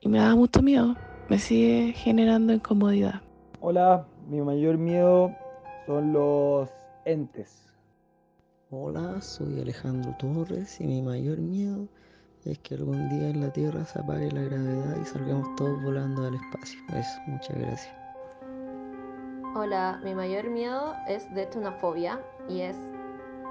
Y 0.00 0.08
me 0.08 0.18
daba 0.18 0.36
mucho 0.36 0.62
miedo. 0.62 0.94
Me 1.28 1.40
sigue 1.40 1.92
generando 1.92 2.52
incomodidad. 2.52 3.20
Hola, 3.60 4.06
mi 4.28 4.40
mayor 4.40 4.78
miedo 4.78 5.34
son 5.86 6.12
los 6.12 6.68
entes. 7.04 7.62
Hola, 8.70 9.20
soy 9.20 9.60
Alejandro 9.60 10.14
Torres 10.18 10.80
y 10.80 10.86
mi 10.86 11.02
mayor 11.02 11.38
miedo 11.38 11.86
es 12.44 12.58
que 12.60 12.74
algún 12.74 13.08
día 13.08 13.28
en 13.28 13.40
la 13.40 13.52
Tierra 13.52 13.84
se 13.84 13.98
apague 13.98 14.30
la 14.30 14.42
gravedad 14.42 14.96
y 15.00 15.04
salgamos 15.04 15.54
todos 15.56 15.82
volando 15.82 16.26
al 16.26 16.34
espacio. 16.34 16.80
Eso, 16.94 17.20
muchas 17.26 17.58
gracias. 17.58 17.94
Hola, 19.54 20.00
mi 20.02 20.14
mayor 20.14 20.48
miedo 20.48 20.94
es 21.08 21.32
de 21.34 21.42
hecho 21.42 21.58
una 21.58 21.72
fobia 21.72 22.20
y 22.48 22.62
es 22.62 22.76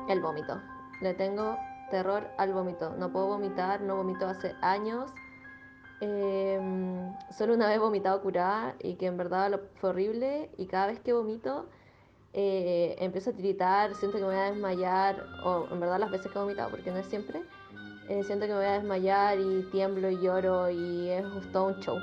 el 0.10 0.20
vómito. 0.22 0.60
Le 1.02 1.14
tengo 1.14 1.58
terror 1.92 2.28
al 2.38 2.54
vómito. 2.54 2.96
No 2.98 3.12
puedo 3.12 3.28
vomitar, 3.28 3.82
no 3.82 3.98
vomito 3.98 4.28
hace 4.28 4.56
años. 4.62 5.12
Em, 6.02 7.14
solo 7.38 7.54
una 7.54 7.68
vez 7.70 7.80
vomitado 7.80 8.22
curada 8.22 8.76
y 8.82 8.96
que 8.96 9.06
en 9.06 9.18
verdad 9.18 9.52
lo- 9.52 9.62
fue 9.76 9.92
horrible 9.92 10.50
y 10.58 10.66
cada 10.66 10.88
vez 10.88 11.00
que 11.00 11.14
vomito 11.14 11.68
eh, 12.34 12.96
empiezo 13.00 13.30
a 13.32 13.34
tiritar, 13.34 13.94
siento 13.96 14.18
que 14.18 14.24
me 14.24 14.30
voy 14.32 14.40
a 14.40 14.52
desmayar 14.52 15.24
o 15.44 15.68
en 15.72 15.80
verdad 15.80 16.00
las 16.00 16.10
veces 16.12 16.32
que 16.32 16.38
he 16.40 16.42
vomitado 16.42 16.72
porque 16.72 16.90
no 16.92 16.98
es 16.98 17.06
siempre, 17.08 17.44
eh, 18.10 18.24
siento 18.24 18.46
que 18.48 18.54
me 18.54 18.58
voy 18.60 18.68
a 18.68 18.72
desmayar 18.74 19.40
y 19.40 19.64
tiemblo 19.72 20.10
y 20.10 20.20
lloro 20.22 20.70
y 20.70 21.10
es 21.10 21.26
todo 21.52 21.68
un 21.68 21.80
show. 21.82 22.00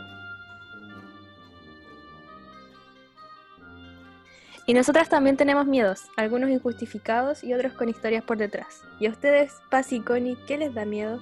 Y 4.66 4.74
nosotras 4.74 5.08
también 5.08 5.38
tenemos 5.38 5.66
miedos, 5.66 6.02
algunos 6.18 6.50
injustificados 6.50 7.42
y 7.42 7.54
otros 7.54 7.72
con 7.72 7.88
historias 7.88 8.22
por 8.22 8.36
detrás. 8.36 8.82
¿Y 9.00 9.06
a 9.06 9.10
ustedes, 9.10 9.54
Paz 9.70 9.92
y 9.94 10.00
Connie, 10.00 10.36
qué 10.46 10.58
les 10.58 10.74
da 10.74 10.84
miedo? 10.84 11.20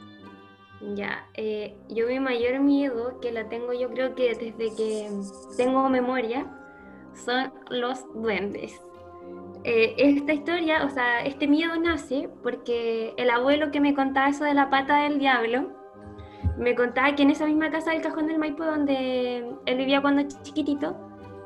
Ya, 0.80 1.26
eh, 1.34 1.74
yo 1.88 2.06
mi 2.06 2.20
mayor 2.20 2.60
miedo, 2.60 3.18
que 3.20 3.32
la 3.32 3.48
tengo 3.48 3.72
yo 3.72 3.88
creo 3.90 4.14
que 4.14 4.34
desde 4.34 4.74
que 4.76 5.10
tengo 5.56 5.88
memoria, 5.88 6.46
son 7.14 7.52
los 7.70 8.04
duendes. 8.14 8.80
Eh, 9.64 9.94
esta 9.96 10.32
historia, 10.32 10.84
o 10.84 10.90
sea, 10.90 11.24
este 11.24 11.48
miedo 11.48 11.74
nace 11.76 12.28
porque 12.42 13.14
el 13.16 13.30
abuelo 13.30 13.70
que 13.70 13.80
me 13.80 13.94
contaba 13.94 14.28
eso 14.28 14.44
de 14.44 14.54
la 14.54 14.70
pata 14.70 15.02
del 15.02 15.18
diablo, 15.18 15.72
me 16.58 16.74
contaba 16.74 17.14
que 17.14 17.22
en 17.22 17.30
esa 17.30 17.46
misma 17.46 17.70
casa 17.70 17.90
del 17.90 18.02
Cajón 18.02 18.28
del 18.28 18.38
Maipo 18.38 18.64
donde 18.64 19.44
él 19.66 19.76
vivía 19.76 20.00
cuando 20.00 20.22
chiquitito, 20.42 20.96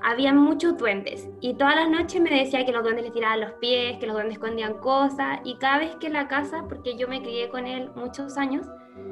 había 0.03 0.33
muchos 0.33 0.79
duendes 0.79 1.29
y 1.41 1.55
todas 1.55 1.77
las 1.77 1.91
noches 1.91 2.21
me 2.21 2.31
decía 2.31 2.65
que 2.65 2.73
los 2.73 2.83
duendes 2.83 3.05
le 3.05 3.11
tiraban 3.11 3.41
los 3.41 3.53
pies, 3.55 3.99
que 3.99 4.07
los 4.07 4.15
duendes 4.15 4.35
escondían 4.35 4.75
cosas 4.79 5.41
y 5.45 5.57
cada 5.57 5.79
vez 5.79 5.97
que 5.97 6.09
la 6.09 6.29
casa, 6.29 6.65
porque 6.69 6.97
yo 6.97 7.09
me 7.09 7.23
crié 7.23 7.49
con 7.49 7.67
él 7.67 7.91
muchos 7.95 8.37
años, 8.37 8.67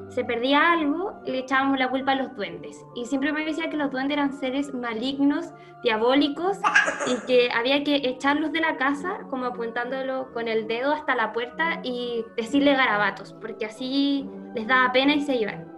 se 0.09 0.25
perdía 0.25 0.73
algo, 0.73 1.21
le 1.27 1.39
echábamos 1.41 1.79
la 1.79 1.89
culpa 1.89 2.13
a 2.13 2.15
los 2.17 2.35
duendes. 2.35 2.85
Y 2.95 3.05
siempre 3.05 3.33
me 3.33 3.45
decía 3.45 3.69
que 3.69 3.77
los 3.77 3.91
duendes 3.91 4.17
eran 4.17 4.33
seres 4.33 4.73
malignos, 4.75 5.53
diabólicos, 5.83 6.59
y 7.07 7.27
que 7.27 7.51
había 7.53 7.85
que 7.85 7.97
echarlos 7.97 8.53
de 8.53 8.61
la 8.61 8.77
casa, 8.77 9.21
como 9.31 9.47
apuntándolo 9.47 10.33
con 10.33 10.49
el 10.49 10.67
dedo 10.67 10.93
hasta 10.93 11.15
la 11.15 11.33
puerta 11.33 11.81
y 11.85 12.25
decirle 12.37 12.75
garabatos, 12.75 13.35
porque 13.35 13.67
así 13.67 14.29
les 14.55 14.67
daba 14.67 14.93
pena 14.93 15.15
y 15.15 15.21
se 15.21 15.37
iban. 15.37 15.71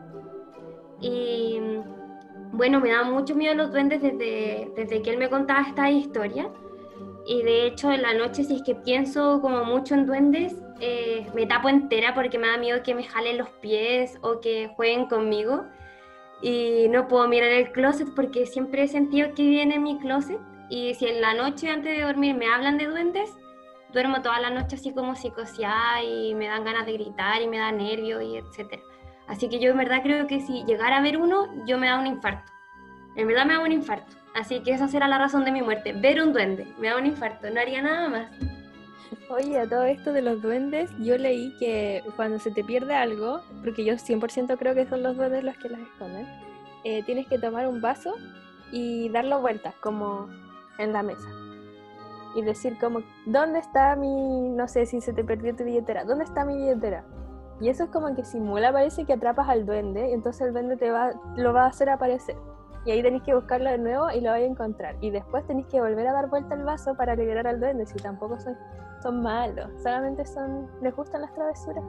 Y 1.01 1.61
bueno, 2.53 2.81
me 2.81 2.91
daban 2.91 3.13
mucho 3.13 3.35
miedo 3.35 3.55
los 3.55 3.73
duendes 3.73 4.01
desde, 4.03 4.71
desde 4.77 5.03
que 5.03 5.11
él 5.11 5.19
me 5.19 5.29
contaba 5.29 5.63
esta 5.63 5.91
historia. 5.91 6.49
Y 7.27 7.43
de 7.43 7.67
hecho, 7.67 7.93
en 7.93 8.03
la 8.03 8.15
noche, 8.15 8.45
si 8.45 8.57
es 8.57 8.63
que 8.63 8.75
pienso 8.75 9.41
como 9.41 9.65
mucho 9.65 9.95
en 9.95 10.07
duendes, 10.07 10.57
eh, 10.81 11.27
me 11.35 11.47
tapo 11.47 11.69
entera 11.69 12.15
porque 12.15 12.39
me 12.39 12.49
da 12.49 12.57
miedo 12.57 12.83
que 12.83 12.95
me 12.95 13.05
jalen 13.05 13.39
los 13.39 13.49
pies 13.61 14.19
o 14.23 14.41
que 14.41 14.73
jueguen 14.77 15.07
conmigo. 15.07 15.65
Y 16.43 16.89
no 16.89 17.07
puedo 17.07 17.29
mirar 17.29 17.51
el 17.51 17.71
closet 17.73 18.09
porque 18.17 18.47
siempre 18.47 18.85
he 18.85 18.89
sentido 18.89 19.35
que 19.35 19.43
viene 19.43 19.77
en 19.77 19.83
mi 19.83 19.99
closet. 19.99 20.41
Y 20.71 20.95
si 20.95 21.07
en 21.07 21.21
la 21.21 21.35
noche 21.35 21.69
antes 21.69 21.97
de 21.97 22.05
dormir 22.05 22.35
me 22.35 22.47
hablan 22.47 22.79
de 22.79 22.87
duendes, 22.87 23.31
duermo 23.93 24.23
toda 24.23 24.41
la 24.41 24.51
noche 24.51 24.77
así 24.77 24.93
como 24.95 25.15
psicoseada 25.15 26.03
y 26.03 26.35
me 26.35 26.47
dan 26.47 26.65
ganas 26.65 26.87
de 26.87 26.93
gritar 26.93 27.43
y 27.43 27.49
me 27.49 27.59
da 27.59 27.73
nervio 27.73 28.21
y 28.21 28.37
etcétera. 28.37 28.83
Así 29.27 29.49
que 29.49 29.61
yo 29.61 29.71
en 29.71 29.79
verdad 29.79 30.03
creo 30.03 30.27
que 30.27 30.41
si 30.41 30.65
llegara 30.65 30.99
a 30.99 31.03
ver 31.03 31.17
uno, 31.17 31.47
yo 31.67 31.79
me 31.79 31.89
da 31.89 31.99
un 31.99 32.07
infarto. 32.07 32.51
En 33.17 33.27
verdad 33.27 33.47
me 33.47 33.55
da 33.55 33.61
un 33.61 33.73
infarto. 33.73 34.17
Así 34.35 34.61
que 34.61 34.73
esa 34.73 34.89
será 34.89 35.09
la 35.09 35.19
razón 35.19 35.45
de 35.45 35.53
mi 35.53 35.63
muerte. 35.63 35.93
Ver 35.93 36.23
un 36.23 36.33
duende. 36.33 36.67
Me 36.79 36.89
da 36.89 36.97
un 36.97 37.07
infarto. 37.07 37.51
No 37.51 37.61
haría 37.61 37.83
nada 37.83 38.09
más. 38.09 38.31
Oye, 39.29 39.59
a 39.59 39.69
todo 39.69 39.85
esto 39.85 40.13
de 40.13 40.23
los 40.23 40.43
duendes, 40.43 40.91
yo 40.99 41.17
leí 41.17 41.55
que 41.59 42.03
cuando 42.17 42.39
se 42.39 42.51
te 42.51 42.65
pierde 42.65 42.95
algo, 42.95 43.41
porque 43.63 43.85
yo 43.85 43.95
100% 43.95 44.59
creo 44.59 44.75
que 44.75 44.87
son 44.87 45.03
los 45.03 45.17
duendes 45.17 45.45
los 45.45 45.57
que 45.57 45.69
las 45.69 45.81
esconden, 45.81 46.27
eh, 46.85 47.03
tienes 47.05 47.29
que 47.29 47.39
tomar 47.39 47.69
un 47.69 47.81
vaso 47.81 48.15
y 48.73 49.09
darlo 49.11 49.41
vueltas, 49.41 49.75
como 49.81 50.29
en 50.79 50.93
la 50.93 51.03
mesa. 51.03 51.29
Y 52.35 52.43
decir 52.43 52.77
como, 52.81 53.03
¿dónde 53.27 53.59
está 53.59 53.95
mi, 53.97 54.49
no 54.51 54.67
sé 54.69 54.87
si 54.87 55.01
se 55.01 55.13
te 55.13 55.25
perdió 55.25 55.55
tu 55.55 55.65
billetera? 55.65 56.05
¿Dónde 56.05 56.25
está 56.25 56.45
mi 56.45 56.57
billetera? 56.57 57.05
Y 57.61 57.69
eso 57.69 57.85
es 57.85 57.91
como 57.91 58.15
que 58.15 58.25
simula, 58.25 58.73
parece 58.73 59.05
que 59.05 59.13
atrapas 59.13 59.49
al 59.49 59.67
duende, 59.67 60.11
y 60.11 60.13
entonces 60.13 60.47
el 60.47 60.53
duende 60.53 60.77
te 60.77 60.91
va, 60.91 61.13
lo 61.37 61.53
va 61.53 61.65
a 61.65 61.69
hacer 61.69 61.91
aparecer. 61.91 62.37
Y 62.87 62.91
ahí 62.93 63.03
tenéis 63.03 63.23
que 63.25 63.35
buscarlo 63.35 63.71
de 63.71 63.79
nuevo 63.79 64.11
y 64.11 64.21
lo 64.21 64.31
vais 64.31 64.45
a 64.45 64.51
encontrar. 64.51 64.97
Y 65.01 65.11
después 65.11 65.47
tenéis 65.47 65.67
que 65.67 65.81
volver 65.81 66.07
a 66.07 66.13
dar 66.13 66.29
vuelta 66.29 66.55
el 66.55 66.63
vaso 66.65 66.95
para 66.95 67.15
liberar 67.15 67.47
al 67.47 67.61
duende, 67.61 67.85
si 67.87 67.97
tampoco 67.99 68.41
son, 68.41 68.57
son 69.03 69.23
malos, 69.23 69.69
solamente 69.83 70.25
son, 70.25 70.67
les 70.83 70.95
gustan 70.97 71.21
las 71.23 71.35
travesuras. 71.35 71.85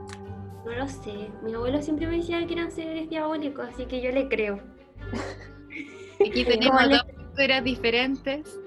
No 0.64 0.70
lo 0.72 0.86
sé. 0.86 1.30
Mi 1.42 1.54
abuelo 1.54 1.80
siempre 1.82 2.06
me 2.06 2.16
decía 2.18 2.46
que 2.46 2.52
eran 2.54 2.70
seres 2.70 3.08
diabólicos, 3.08 3.68
así 3.70 3.86
que 3.86 4.00
yo 4.02 4.10
le 4.12 4.28
creo. 4.28 4.60
Aquí 6.20 6.44
tenemos 6.44 6.76
¿Cómo 6.76 6.88
le- 6.88 6.96
dos 6.98 7.04
posturas 7.16 7.64
diferentes. 7.64 8.60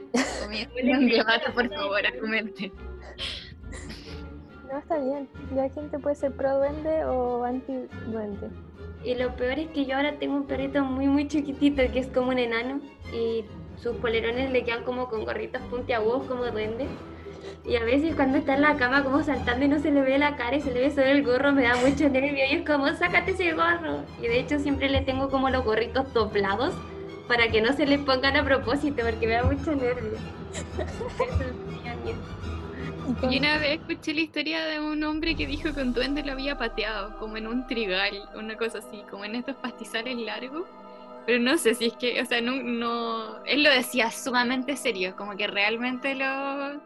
Comienza 0.44 0.74
un 1.00 1.08
debate, 1.08 1.52
por 1.54 1.70
favor, 1.74 2.06
argumente. 2.06 2.72
No, 4.72 4.80
está 4.80 4.98
bien. 4.98 5.30
La 5.54 5.70
gente 5.70 6.00
puede 6.00 6.16
ser 6.16 6.36
pro 6.36 6.58
duende 6.58 7.06
o 7.06 7.44
anti 7.44 7.88
duende. 8.08 8.50
Y 9.06 9.14
lo 9.14 9.36
peor 9.36 9.60
es 9.60 9.68
que 9.70 9.86
yo 9.86 9.96
ahora 9.96 10.14
tengo 10.14 10.36
un 10.36 10.48
perrito 10.48 10.84
muy, 10.84 11.08
muy 11.08 11.28
chiquitito 11.28 11.84
que 11.94 12.00
es 12.00 12.08
como 12.08 12.30
un 12.30 12.40
enano 12.40 12.82
y 13.14 13.46
sus 13.78 13.96
polerones 13.98 14.52
le 14.52 14.64
quedan 14.64 14.84
como 14.84 15.10
con 15.10 15.26
gorritos 15.26 15.62
puntiagudos 15.70 16.24
como 16.24 16.46
duende. 16.46 16.88
Y 17.64 17.76
a 17.76 17.84
veces 17.84 18.16
cuando 18.16 18.40
está 18.40 18.56
en 18.56 18.64
la 18.64 18.78
cama 18.78 19.04
como 19.04 19.22
saltando 19.22 19.64
y 19.64 19.68
no 19.68 19.80
se 19.80 19.92
le 19.92 20.02
ve 20.02 20.18
la 20.18 20.36
cara 20.36 20.56
y 20.56 20.62
se 20.62 20.72
le 20.72 20.82
ve 20.82 20.90
solo 20.90 21.06
el 21.06 21.24
gorro 21.24 21.52
me 21.52 21.62
da 21.64 21.76
mucho 21.76 22.10
nervio 22.10 22.46
y 22.50 22.56
es 22.56 22.66
como 22.66 22.88
sácate 22.96 23.32
ese 23.32 23.54
gorro. 23.54 24.00
Y 24.20 24.24
de 24.24 24.40
hecho 24.40 24.58
siempre 24.58 24.90
le 24.90 25.02
tengo 25.02 25.30
como 25.30 25.52
los 25.52 25.64
gorritos 25.64 26.12
doblados 26.12 26.74
para 27.28 27.50
que 27.50 27.62
no 27.62 27.74
se 27.74 27.86
le 27.86 28.00
pongan 28.00 28.36
a 28.38 28.44
propósito 28.44 29.04
porque 29.06 29.28
me 29.28 29.34
da 29.34 29.44
mucho 29.44 29.76
nervio. 29.76 30.18
Yo 33.06 33.38
una 33.38 33.60
vez 33.60 33.80
escuché 33.80 34.16
la 34.16 34.22
historia 34.22 34.66
de 34.66 34.80
un 34.80 35.04
hombre 35.04 35.36
que 35.36 35.46
dijo 35.46 35.74
que 35.74 35.82
un 35.82 35.94
duende 35.94 36.24
lo 36.24 36.32
había 36.32 36.58
pateado, 36.58 37.18
como 37.20 37.38
en 37.38 37.46
un 37.46 37.68
trigal, 37.68 38.28
una 38.36 38.58
cosa 38.58 38.80
así, 38.80 39.04
como 39.12 39.26
en 39.26 39.36
estos 39.36 39.56
pastizales 39.58 40.18
largos. 40.18 40.68
Pero 41.28 41.40
no 41.40 41.58
sé 41.58 41.76
si 41.76 41.86
es 41.86 41.94
que, 41.94 42.20
o 42.20 42.26
sea, 42.26 42.42
no, 42.42 42.56
no, 42.64 43.44
él 43.46 43.64
lo 43.64 43.70
decía 43.70 44.10
sumamente 44.10 44.76
serio, 44.76 45.16
como 45.16 45.38
que 45.38 45.46
realmente 45.46 46.16
lo, 46.16 46.82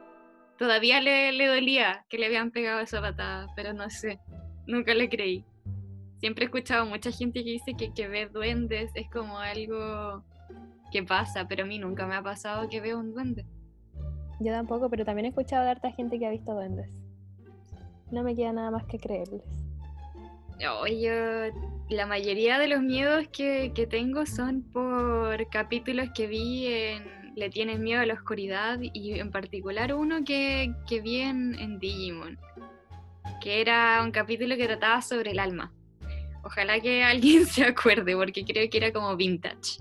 todavía 0.57 0.99
le, 0.99 1.31
le 1.31 1.47
dolía 1.47 2.05
que 2.09 2.17
le 2.17 2.25
habían 2.25 2.51
pegado 2.51 2.81
esa 2.81 2.99
patada, 2.99 3.47
pero 3.55 3.71
no 3.73 3.89
sé, 3.89 4.19
nunca 4.67 4.93
le 4.93 5.07
creí. 5.09 5.45
Siempre 6.19 6.43
he 6.43 6.47
escuchado 6.47 6.85
mucha 6.85 7.11
gente 7.11 7.45
que 7.45 7.51
dice 7.51 7.75
que, 7.77 7.93
que 7.93 8.09
ve 8.09 8.27
duendes 8.27 8.91
es 8.93 9.09
como 9.09 9.39
algo 9.39 10.25
que 10.91 11.01
pasa, 11.03 11.47
pero 11.47 11.63
a 11.63 11.65
mí 11.65 11.79
nunca 11.79 12.05
me 12.07 12.15
ha 12.15 12.21
pasado 12.21 12.67
que 12.67 12.81
veo 12.81 12.99
un 12.99 13.13
duende. 13.13 13.45
Yo 14.39 14.53
tampoco, 14.53 14.89
pero 14.89 15.03
también 15.03 15.25
he 15.25 15.29
escuchado 15.29 15.65
de 15.65 15.71
harta 15.71 15.91
gente 15.91 16.17
que 16.17 16.25
ha 16.25 16.29
visto 16.29 16.53
duendes. 16.53 16.89
No 18.11 18.23
me 18.23 18.35
queda 18.35 18.53
nada 18.53 18.71
más 18.71 18.85
que 18.85 18.97
creerles. 18.97 19.43
No, 20.61 20.87
yo, 20.87 21.11
la 21.89 22.05
mayoría 22.05 22.57
de 22.59 22.67
los 22.67 22.81
miedos 22.81 23.27
que, 23.29 23.71
que 23.73 23.87
tengo 23.87 24.25
son 24.25 24.63
por 24.63 25.49
capítulos 25.49 26.09
que 26.13 26.27
vi 26.27 26.67
en 26.67 27.33
Le 27.35 27.49
tienes 27.49 27.79
miedo 27.79 28.01
a 28.01 28.05
la 28.05 28.15
oscuridad 28.15 28.79
y 28.81 29.19
en 29.19 29.31
particular 29.31 29.93
uno 29.93 30.23
que, 30.25 30.73
que 30.87 30.99
vi 30.99 31.21
en, 31.21 31.55
en 31.55 31.79
Digimon, 31.79 32.37
que 33.41 33.61
era 33.61 34.01
un 34.03 34.11
capítulo 34.11 34.57
que 34.57 34.67
trataba 34.67 35.01
sobre 35.01 35.31
el 35.31 35.39
alma. 35.39 35.71
Ojalá 36.43 36.79
que 36.79 37.03
alguien 37.05 37.45
se 37.45 37.63
acuerde 37.63 38.15
porque 38.15 38.43
creo 38.43 38.69
que 38.69 38.77
era 38.77 38.91
como 38.91 39.15
vintage. 39.15 39.79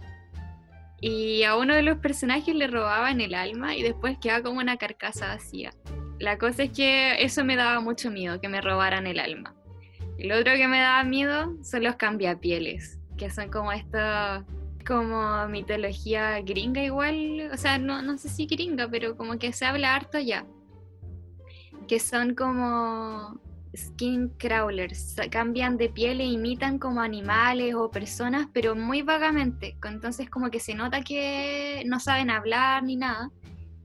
Y 1.00 1.44
a 1.44 1.56
uno 1.56 1.74
de 1.74 1.82
los 1.82 1.98
personajes 1.98 2.54
le 2.54 2.66
robaban 2.66 3.20
el 3.20 3.34
alma 3.34 3.76
y 3.76 3.82
después 3.82 4.18
quedaba 4.18 4.42
como 4.42 4.60
una 4.60 4.76
carcasa 4.76 5.28
vacía. 5.28 5.70
La 6.18 6.38
cosa 6.38 6.64
es 6.64 6.72
que 6.72 7.22
eso 7.22 7.44
me 7.44 7.54
daba 7.54 7.80
mucho 7.80 8.10
miedo, 8.10 8.40
que 8.40 8.48
me 8.48 8.60
robaran 8.60 9.06
el 9.06 9.20
alma. 9.20 9.54
Lo 10.18 10.36
otro 10.36 10.54
que 10.54 10.66
me 10.66 10.80
daba 10.80 11.04
miedo 11.04 11.56
son 11.62 11.84
los 11.84 11.94
cambiapieles, 11.94 12.98
que 13.16 13.30
son 13.30 13.50
como 13.50 13.70
esta 13.70 14.44
como 14.84 15.46
mitología 15.48 16.40
gringa 16.40 16.82
igual, 16.82 17.50
o 17.52 17.56
sea, 17.58 17.78
no, 17.78 18.00
no 18.00 18.16
sé 18.16 18.30
si 18.30 18.46
gringa, 18.46 18.88
pero 18.88 19.16
como 19.16 19.38
que 19.38 19.52
se 19.52 19.66
habla 19.66 19.94
harto 19.94 20.18
ya. 20.18 20.46
Que 21.86 22.00
son 22.00 22.34
como 22.34 23.38
skin 23.78 24.28
crawlers, 24.38 25.16
cambian 25.30 25.76
de 25.76 25.88
piel 25.88 26.20
e 26.20 26.24
imitan 26.24 26.78
como 26.78 27.00
animales 27.00 27.74
o 27.74 27.90
personas, 27.90 28.48
pero 28.52 28.74
muy 28.74 29.02
vagamente. 29.02 29.76
Entonces 29.84 30.28
como 30.28 30.50
que 30.50 30.60
se 30.60 30.74
nota 30.74 31.02
que 31.02 31.82
no 31.86 32.00
saben 32.00 32.30
hablar 32.30 32.82
ni 32.82 32.96
nada. 32.96 33.30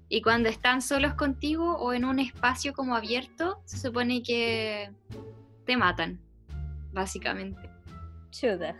Y 0.09 0.21
cuando 0.21 0.50
están 0.50 0.81
solos 0.81 1.13
contigo 1.15 1.75
o 1.77 1.93
en 1.93 2.05
un 2.05 2.19
espacio 2.19 2.73
como 2.73 2.95
abierto, 2.95 3.62
se 3.65 3.77
supone 3.77 4.21
que 4.21 4.91
te 5.65 5.75
matan, 5.77 6.19
básicamente. 6.91 7.69
Chuda. 8.31 8.75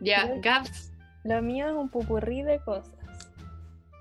Ya, 0.00 0.24
Creo- 0.24 0.40
Gaps. 0.42 0.92
Lo 1.24 1.40
mío 1.40 1.68
es 1.68 1.74
un 1.74 1.88
pupurrí 1.88 2.42
de 2.42 2.58
cosas. 2.64 2.94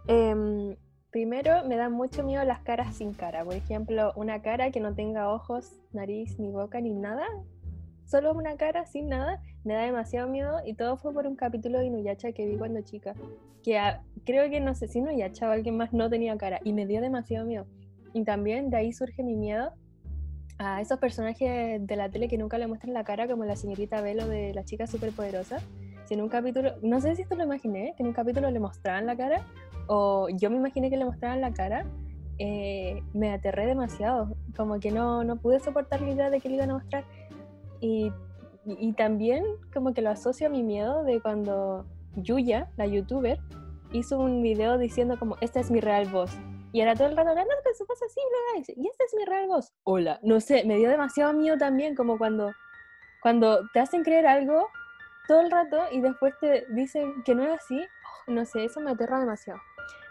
Em, 0.07 0.75
primero, 1.11 1.65
me 1.65 1.75
dan 1.75 1.91
mucho 1.91 2.23
miedo 2.23 2.43
las 2.43 2.61
caras 2.61 2.95
sin 2.95 3.13
cara. 3.13 3.43
Por 3.43 3.53
ejemplo, 3.53 4.13
una 4.15 4.41
cara 4.41 4.71
que 4.71 4.79
no 4.79 4.95
tenga 4.95 5.29
ojos, 5.29 5.79
nariz, 5.91 6.39
ni 6.39 6.49
boca, 6.49 6.79
ni 6.79 6.93
nada. 6.93 7.25
Solo 8.05 8.33
una 8.33 8.55
cara 8.55 8.85
sin 8.85 9.09
nada. 9.09 9.41
Me 9.63 9.73
da 9.73 9.83
demasiado 9.83 10.27
miedo 10.27 10.59
y 10.65 10.73
todo 10.73 10.97
fue 10.97 11.13
por 11.13 11.27
un 11.27 11.35
capítulo 11.35 11.79
de 11.79 11.85
Inuyasha 11.85 12.31
que 12.31 12.47
vi 12.47 12.57
cuando 12.57 12.81
chica. 12.81 13.13
Que 13.61 13.79
creo 14.25 14.49
que 14.49 14.59
no 14.59 14.73
sé 14.73 14.87
si 14.87 14.99
Inuyasha 14.99 15.49
o 15.49 15.51
alguien 15.51 15.77
más 15.77 15.93
no 15.93 16.09
tenía 16.09 16.35
cara 16.37 16.59
y 16.63 16.73
me 16.73 16.87
dio 16.87 17.01
demasiado 17.01 17.45
miedo. 17.45 17.67
Y 18.13 18.23
también 18.23 18.69
de 18.69 18.77
ahí 18.77 18.93
surge 18.93 19.23
mi 19.23 19.35
miedo 19.35 19.73
a 20.57 20.81
esos 20.81 20.99
personajes 20.99 21.85
de 21.85 21.95
la 21.95 22.09
tele 22.09 22.27
que 22.27 22.37
nunca 22.37 22.57
le 22.57 22.67
muestran 22.67 22.93
la 22.93 23.03
cara, 23.03 23.27
como 23.27 23.45
la 23.45 23.55
señorita 23.55 24.01
Velo 24.01 24.27
de 24.27 24.53
la 24.53 24.63
chica 24.63 24.87
superpoderosa. 24.87 25.59
Si 26.05 26.13
en 26.13 26.21
un 26.21 26.29
capítulo, 26.29 26.73
no 26.81 26.99
sé 27.01 27.15
si 27.15 27.21
esto 27.21 27.35
lo 27.35 27.43
imaginé, 27.43 27.93
que 27.95 28.03
en 28.03 28.07
un 28.07 28.13
capítulo 28.13 28.49
le 28.51 28.59
mostraban 28.59 29.05
la 29.05 29.15
cara, 29.15 29.45
o 29.87 30.27
yo 30.29 30.49
me 30.49 30.57
imaginé 30.57 30.89
que 30.89 30.97
le 30.97 31.05
mostraban 31.05 31.41
la 31.41 31.53
cara, 31.53 31.85
eh, 32.37 33.03
me 33.13 33.31
aterré 33.31 33.65
demasiado, 33.67 34.35
como 34.55 34.79
que 34.79 34.91
no, 34.91 35.23
no 35.23 35.37
pude 35.37 35.59
soportar 35.59 36.01
la 36.01 36.11
idea 36.11 36.29
de 36.29 36.39
que 36.39 36.49
le 36.49 36.55
iban 36.55 36.71
a 36.71 36.75
mostrar. 36.75 37.05
Y, 37.79 38.11
y, 38.65 38.93
también 38.93 39.43
como 39.73 39.93
que 39.93 40.01
lo 40.01 40.11
asocio 40.11 40.47
a 40.47 40.49
mi 40.49 40.63
miedo 40.63 41.03
de 41.03 41.19
cuando 41.19 41.85
Yuya, 42.15 42.69
la 42.77 42.85
youtuber, 42.85 43.39
hizo 43.91 44.19
un 44.19 44.41
video 44.41 44.77
diciendo 44.77 45.17
como, 45.17 45.35
esta 45.41 45.59
es 45.59 45.71
mi 45.71 45.79
real 45.79 46.07
voz. 46.09 46.31
Y 46.73 46.81
era 46.81 46.95
todo 46.95 47.07
el 47.07 47.17
rato 47.17 47.29
hablando 47.29 47.53
con 47.63 47.75
su 47.75 47.85
voz 47.85 47.99
así, 48.01 48.21
y 48.75 48.87
esta 48.87 49.03
es 49.03 49.13
mi 49.15 49.25
real 49.25 49.47
voz. 49.47 49.73
Hola, 49.83 50.19
no 50.23 50.39
sé, 50.39 50.63
me 50.63 50.77
dio 50.77 50.89
demasiado 50.89 51.33
miedo 51.33 51.57
también, 51.57 51.95
como 51.95 52.17
cuando, 52.17 52.51
cuando 53.21 53.67
te 53.73 53.79
hacen 53.79 54.03
creer 54.03 54.25
algo 54.25 54.67
todo 55.27 55.41
el 55.41 55.51
rato 55.51 55.77
y 55.91 56.01
después 56.01 56.33
te 56.39 56.65
dicen 56.69 57.23
que 57.23 57.35
no 57.35 57.43
es 57.43 57.51
así, 57.51 57.79
oh, 57.79 58.31
no 58.31 58.45
sé, 58.45 58.65
eso 58.65 58.79
me 58.79 58.91
aterra 58.91 59.19
demasiado. 59.19 59.59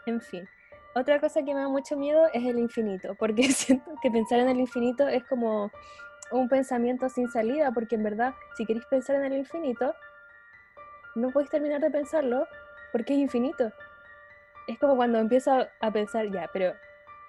En 0.07 0.21
fin, 0.21 0.49
otra 0.95 1.21
cosa 1.21 1.43
que 1.45 1.55
me 1.55 1.61
da 1.61 1.69
mucho 1.69 1.97
miedo 1.97 2.27
es 2.33 2.45
el 2.45 2.59
infinito, 2.59 3.15
porque 3.15 3.43
siento 3.53 3.91
que 4.03 4.11
pensar 4.11 4.41
en 4.41 4.49
el 4.49 4.61
infinito 4.61 5.07
es 5.07 5.25
como 5.25 5.71
un 6.33 6.49
pensamiento 6.49 7.09
sin 7.09 7.29
salida, 7.29 7.71
porque 7.73 7.97
en 7.97 8.03
verdad, 8.03 8.35
si 8.57 8.65
queréis 8.65 8.87
pensar 8.87 9.17
en 9.17 9.25
el 9.25 9.39
infinito, 9.39 9.95
no 11.15 11.31
podéis 11.31 11.51
terminar 11.51 11.81
de 11.81 11.91
pensarlo 11.91 12.47
porque 12.93 13.15
es 13.15 13.19
infinito. 13.21 13.73
Es 14.67 14.79
como 14.79 14.97
cuando 14.97 15.19
empiezo 15.19 15.67
a 15.81 15.91
pensar, 15.91 16.31
ya, 16.31 16.49
pero 16.53 16.75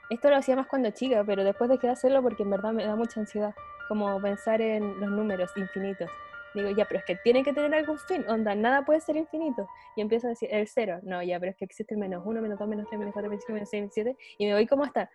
esto 0.10 0.30
lo 0.30 0.36
hacía 0.36 0.56
más 0.56 0.68
cuando 0.68 0.92
chica, 0.92 1.24
pero 1.26 1.44
después 1.44 1.70
dejé 1.70 1.88
de 1.88 1.94
hacerlo 1.94 2.22
porque 2.22 2.44
en 2.44 2.50
verdad 2.50 2.74
me 2.74 2.86
da 2.86 2.96
mucha 2.96 3.20
ansiedad, 3.20 3.56
como 3.88 4.22
pensar 4.22 4.62
en 4.62 5.00
los 5.00 5.10
números 5.10 5.52
infinitos. 5.56 6.10
Digo, 6.54 6.70
ya, 6.72 6.86
pero 6.86 7.00
es 7.00 7.06
que 7.06 7.16
tiene 7.24 7.44
que 7.44 7.54
tener 7.54 7.74
algún 7.74 7.98
fin, 7.98 8.26
onda, 8.28 8.56
nada 8.56 8.84
puede 8.84 9.00
ser 9.02 9.16
infinito. 9.16 9.68
Y 9.96 10.02
empiezo 10.02 10.28
a 10.28 10.32
decir, 10.32 10.50
el 10.52 10.68
cero, 10.68 11.00
no, 11.04 11.22
ya, 11.24 11.40
pero 11.40 11.52
es 11.52 11.58
que 11.58 11.66
existe 11.66 11.94
el 11.94 12.00
menos 12.00 12.24
uno, 12.26 12.42
menos 12.42 12.60
dos, 12.60 12.68
menos 12.68 12.88
tres, 12.88 13.00
menos 13.00 13.14
cuatro, 13.14 13.30
menos 13.30 13.44
cinco, 13.44 13.54
menos 13.54 13.70
seis, 13.70 13.82
menos 13.82 13.94
siete, 13.94 14.16
y 14.38 14.46
me 14.46 14.54
voy 14.54 14.68
como 14.68 14.84
hasta... 14.84 15.10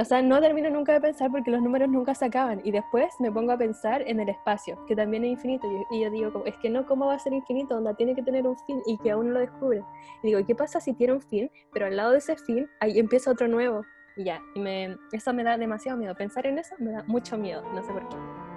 O 0.00 0.04
sea, 0.04 0.22
no 0.22 0.40
termino 0.40 0.70
nunca 0.70 0.92
de 0.92 1.00
pensar 1.00 1.28
porque 1.28 1.50
los 1.50 1.60
números 1.60 1.88
nunca 1.88 2.14
se 2.14 2.24
acaban. 2.24 2.60
Y 2.62 2.70
después 2.70 3.12
me 3.18 3.32
pongo 3.32 3.50
a 3.50 3.58
pensar 3.58 4.04
en 4.06 4.20
el 4.20 4.28
espacio, 4.28 4.78
que 4.86 4.94
también 4.94 5.24
es 5.24 5.32
infinito. 5.32 5.66
Y, 5.90 6.00
yo 6.00 6.08
digo, 6.08 6.44
es 6.46 6.56
que 6.58 6.70
no, 6.70 6.86
¿cómo 6.86 7.06
va 7.06 7.14
a 7.14 7.18
ser 7.18 7.32
infinito? 7.32 7.76
Onda, 7.76 7.94
tiene 7.94 8.14
que 8.14 8.22
tener 8.22 8.46
un 8.46 8.56
fin 8.58 8.80
y 8.86 8.96
que 8.98 9.10
aún 9.10 9.26
no 9.26 9.32
lo 9.32 9.40
descubre. 9.40 9.82
Y 10.22 10.28
digo, 10.28 10.46
¿qué 10.46 10.54
pasa 10.54 10.78
si 10.78 10.94
tiene 10.94 11.14
un 11.14 11.20
fin? 11.20 11.50
Pero 11.72 11.86
al 11.86 11.96
lado 11.96 12.12
de 12.12 12.18
ese 12.18 12.36
fin, 12.36 12.68
ahí 12.78 12.96
empieza 13.00 13.32
otro 13.32 13.48
nuevo. 13.48 13.82
Y 14.16 14.22
ya, 14.22 14.40
y 14.54 14.60
me, 14.60 14.96
eso 15.10 15.34
me 15.34 15.42
da 15.42 15.58
demasiado 15.58 15.98
miedo. 15.98 16.14
Pensar 16.14 16.46
en 16.46 16.58
eso 16.58 16.76
me 16.78 16.92
da 16.92 17.02
mucho 17.08 17.36
miedo, 17.36 17.62
no 17.72 17.82
sé 17.82 17.92
por 17.92 18.08
qué. 18.08 18.47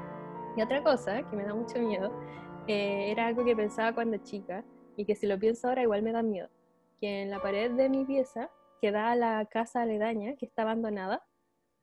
Y 0.56 0.62
otra 0.62 0.84
cosa 0.84 1.24
que 1.30 1.36
me 1.36 1.46
da 1.46 1.54
mucho 1.54 1.80
miedo 1.80 2.12
eh, 2.68 3.12
era 3.12 3.28
algo 3.28 3.46
que 3.46 3.56
pensaba 3.56 3.94
cuando 3.94 4.18
chica 4.18 4.64
y 4.98 5.06
que 5.06 5.16
si 5.16 5.26
lo 5.28 5.40
pienso 5.40 5.68
ahora 5.68 5.84
igual 5.84 6.04
me 6.04 6.12
da 6.12 6.22
miedo. 6.22 6.50
Que 7.00 7.24
en 7.24 7.30
la 7.30 7.42
pared 7.42 7.72
de 7.72 7.90
mi 7.90 8.06
pieza, 8.06 8.50
que 8.82 8.92
da 8.92 9.12
a 9.12 9.16
la 9.16 9.46
casa 9.46 9.82
aledaña, 9.82 10.36
que 10.36 10.46
está 10.46 10.64
abandonada, 10.64 11.24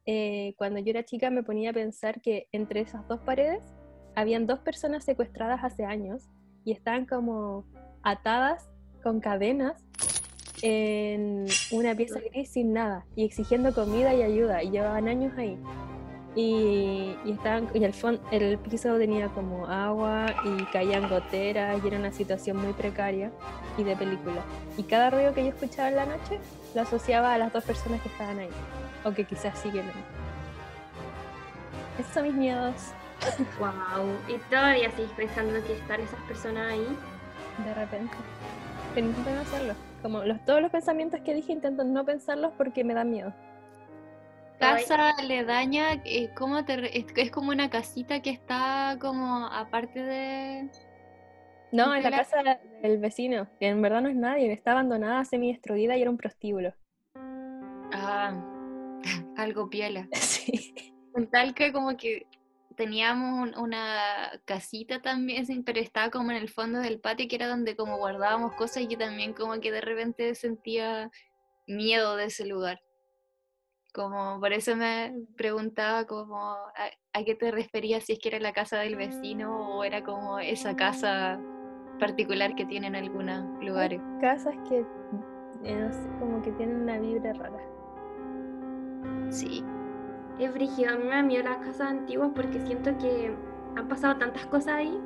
eh, 0.06 0.54
cuando 0.56 0.78
yo 0.80 0.90
era 0.90 1.04
chica 1.04 1.30
me 1.30 1.42
ponía 1.42 1.70
a 1.70 1.72
pensar 1.72 2.20
que 2.20 2.48
entre 2.52 2.80
esas 2.80 3.06
dos 3.08 3.20
paredes 3.20 3.64
habían 4.14 4.46
dos 4.46 4.60
personas 4.60 5.04
secuestradas 5.04 5.62
hace 5.62 5.84
años 5.84 6.28
y 6.64 6.72
estaban 6.72 7.06
como 7.06 7.64
atadas 8.02 8.70
con 9.02 9.20
cadenas 9.20 9.84
en 10.62 11.46
una 11.70 11.94
pieza 11.94 12.20
gris 12.20 12.50
sin 12.50 12.72
nada 12.72 13.06
y 13.14 13.24
exigiendo 13.24 13.72
comida 13.72 14.14
y 14.14 14.22
ayuda 14.22 14.62
y 14.62 14.70
llevaban 14.70 15.08
años 15.08 15.32
ahí 15.36 15.56
y, 16.40 17.16
y 17.24 17.32
estaban 17.32 17.68
y 17.74 17.82
el 17.82 17.92
fon- 17.92 18.20
el 18.30 18.58
piso 18.58 18.96
tenía 18.96 19.26
como 19.28 19.66
agua 19.66 20.26
y 20.44 20.62
caían 20.66 21.08
goteras 21.08 21.80
y 21.82 21.88
era 21.88 21.98
una 21.98 22.12
situación 22.12 22.58
muy 22.58 22.72
precaria 22.74 23.32
y 23.76 23.82
de 23.82 23.96
película. 23.96 24.42
Y 24.76 24.84
cada 24.84 25.10
ruido 25.10 25.34
que 25.34 25.42
yo 25.42 25.48
escuchaba 25.50 25.88
en 25.88 25.96
la 25.96 26.06
noche 26.06 26.38
lo 26.76 26.82
asociaba 26.82 27.34
a 27.34 27.38
las 27.38 27.52
dos 27.52 27.64
personas 27.64 28.00
que 28.02 28.08
estaban 28.08 28.38
ahí 28.38 28.50
o 29.04 29.10
que 29.10 29.24
quizás 29.24 29.58
siguen 29.58 29.86
ahí. 29.86 30.04
Esos 31.98 32.12
son 32.14 32.22
mis 32.24 32.34
miedos. 32.34 32.74
Wow. 33.58 34.06
Y 34.28 34.38
todavía 34.48 34.92
sigues 34.92 35.10
pensando 35.16 35.54
que 35.66 35.72
están 35.72 36.00
esas 36.00 36.20
personas 36.28 36.70
ahí. 36.72 36.86
de 37.64 37.74
repente. 37.74 38.14
Pero 38.94 39.08
intento 39.08 39.30
no 39.30 39.40
hacerlo. 39.40 39.74
Como 40.02 40.22
los, 40.22 40.44
todos 40.44 40.62
los 40.62 40.70
pensamientos 40.70 41.20
que 41.24 41.34
dije 41.34 41.52
intento 41.52 41.82
no 41.82 42.04
pensarlos 42.04 42.52
porque 42.56 42.84
me 42.84 42.94
dan 42.94 43.10
miedo 43.10 43.32
Casa 44.60 45.10
aledaña, 45.18 45.94
eh, 46.04 46.30
¿cómo 46.36 46.64
te 46.64 46.76
re- 46.76 46.98
es, 46.98 47.06
es 47.16 47.30
como 47.30 47.50
una 47.50 47.70
casita 47.70 48.20
que 48.22 48.30
está 48.30 48.96
como 49.00 49.46
aparte 49.46 50.00
de... 50.02 50.70
no 51.72 51.94
¿De 51.94 52.00
en 52.00 52.02
la 52.02 52.10
la- 52.10 52.16
casa 52.16 52.42
del 52.82 52.98
vecino 52.98 53.48
que 53.58 53.68
en 53.68 53.80
verdad 53.82 54.02
no 54.02 54.08
es 54.08 54.16
nadie 54.16 54.52
está 54.52 54.72
abandonada 54.72 55.24
semi 55.24 55.52
destruida 55.52 55.96
y 55.96 56.02
era 56.02 56.10
un 56.10 56.16
prostíbulo 56.18 56.74
Ah, 57.92 58.34
algo 59.36 59.68
piola. 59.70 60.08
sí 60.12 60.92
En 61.14 61.30
tal 61.30 61.54
que 61.54 61.72
como 61.72 61.96
que 61.96 62.26
teníamos 62.76 63.48
un- 63.48 63.58
una 63.58 64.30
casita 64.44 65.02
también, 65.02 65.46
pero 65.64 65.80
estaba 65.80 66.10
como 66.10 66.30
en 66.30 66.36
el 66.38 66.48
fondo 66.48 66.78
del 66.80 67.00
patio, 67.00 67.26
que 67.28 67.36
era 67.36 67.48
donde 67.48 67.76
como 67.76 67.98
guardábamos 67.98 68.54
cosas 68.54 68.82
y 68.84 68.88
yo 68.88 68.98
también 68.98 69.32
como 69.34 69.60
que 69.60 69.72
de 69.72 69.80
repente 69.80 70.34
sentía 70.34 71.10
miedo 71.66 72.16
de 72.16 72.26
ese 72.26 72.46
lugar. 72.46 72.80
Como 73.98 74.38
por 74.38 74.52
eso 74.52 74.76
me 74.76 75.12
preguntaba 75.36 76.04
como 76.04 76.36
a, 76.36 76.70
a 77.12 77.24
qué 77.24 77.34
te 77.34 77.50
referías, 77.50 78.04
si 78.04 78.12
es 78.12 78.20
que 78.20 78.28
era 78.28 78.38
la 78.38 78.52
casa 78.52 78.78
del 78.78 78.94
vecino 78.94 79.76
o 79.76 79.82
era 79.82 80.04
como 80.04 80.38
esa 80.38 80.76
casa 80.76 81.40
particular 81.98 82.54
que 82.54 82.64
tienen 82.64 82.94
algunos 82.94 83.44
lugares. 83.60 84.00
casas 84.20 84.54
que 84.68 84.86
eh, 85.64 85.74
no 85.74 85.92
sé, 85.92 86.08
como 86.20 86.40
que 86.42 86.52
tienen 86.52 86.82
una 86.82 86.96
vibra 87.00 87.32
rara 87.32 87.58
Sí. 89.30 89.64
Es 90.38 90.54
brígido. 90.54 90.92
A 90.92 90.96
mí 90.96 91.02
me 91.02 91.10
da 91.16 91.22
miedo 91.24 91.42
las 91.42 91.56
casas 91.58 91.90
antiguas 91.90 92.30
porque 92.36 92.60
siento 92.60 92.96
que 92.98 93.34
han 93.74 93.88
pasado 93.88 94.16
tantas 94.16 94.46
cosas 94.46 94.74
ahí. 94.74 94.96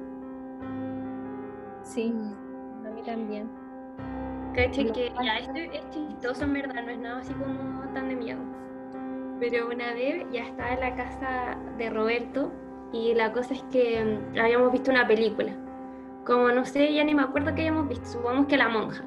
sí 1.82 2.10
Mm. 2.10 2.86
a 2.86 2.90
mí 2.90 3.02
también 3.02 3.48
Caché 4.54 4.92
que 4.92 5.10
ya 5.24 5.38
esto 5.38 5.54
es 5.56 5.90
chistoso 5.90 6.44
en 6.44 6.52
verdad, 6.52 6.84
no 6.84 6.90
es 6.90 6.98
nada 6.98 7.20
así 7.20 7.32
como 7.32 7.80
tan 7.94 8.10
de 8.10 8.16
miedo. 8.16 8.40
Pero 9.42 9.66
una 9.66 9.92
vez 9.92 10.24
ya 10.30 10.44
estaba 10.44 10.72
en 10.72 10.78
la 10.78 10.94
casa 10.94 11.58
de 11.76 11.90
Roberto 11.90 12.52
y 12.92 13.12
la 13.12 13.32
cosa 13.32 13.54
es 13.54 13.62
que 13.72 14.00
mm, 14.04 14.38
habíamos 14.38 14.70
visto 14.70 14.92
una 14.92 15.04
película. 15.04 15.52
Como 16.24 16.52
no 16.52 16.64
sé, 16.64 16.94
ya 16.94 17.02
ni 17.02 17.12
me 17.12 17.22
acuerdo 17.22 17.52
que 17.52 17.62
habíamos 17.62 17.88
visto, 17.88 18.06
supongamos 18.06 18.46
que 18.46 18.56
La 18.56 18.68
Monja. 18.68 19.02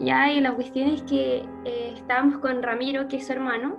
Ya, 0.00 0.30
y 0.30 0.42
la 0.42 0.52
cuestión 0.52 0.88
es 0.88 1.00
que 1.04 1.46
eh, 1.64 1.92
estábamos 1.96 2.40
con 2.40 2.62
Ramiro, 2.62 3.08
que 3.08 3.16
es 3.16 3.26
su 3.26 3.32
hermano, 3.32 3.78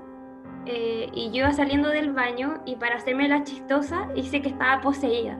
eh, 0.66 1.08
y 1.14 1.30
yo 1.30 1.42
iba 1.44 1.54
saliendo 1.54 1.90
del 1.90 2.14
baño 2.14 2.64
y 2.66 2.76
para 2.78 2.96
hacerme 2.96 3.28
la 3.28 3.44
chistosa 3.44 4.10
hice 4.16 4.42
que 4.42 4.50
estaba 4.50 4.82
poseída. 4.82 5.38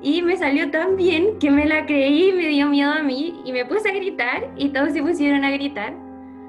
Y 0.00 0.22
me 0.22 0.36
salió 0.36 0.70
tan 0.70 0.94
bien 0.94 1.40
que 1.40 1.50
me 1.50 1.66
la 1.66 1.86
creí 1.86 2.32
me 2.32 2.46
dio 2.46 2.68
miedo 2.68 2.92
a 2.92 3.02
mí 3.02 3.42
y 3.44 3.52
me 3.52 3.64
puse 3.64 3.88
a 3.88 3.94
gritar 3.94 4.52
y 4.56 4.68
todos 4.68 4.92
se 4.92 5.02
pusieron 5.02 5.44
a 5.44 5.50
gritar. 5.50 6.03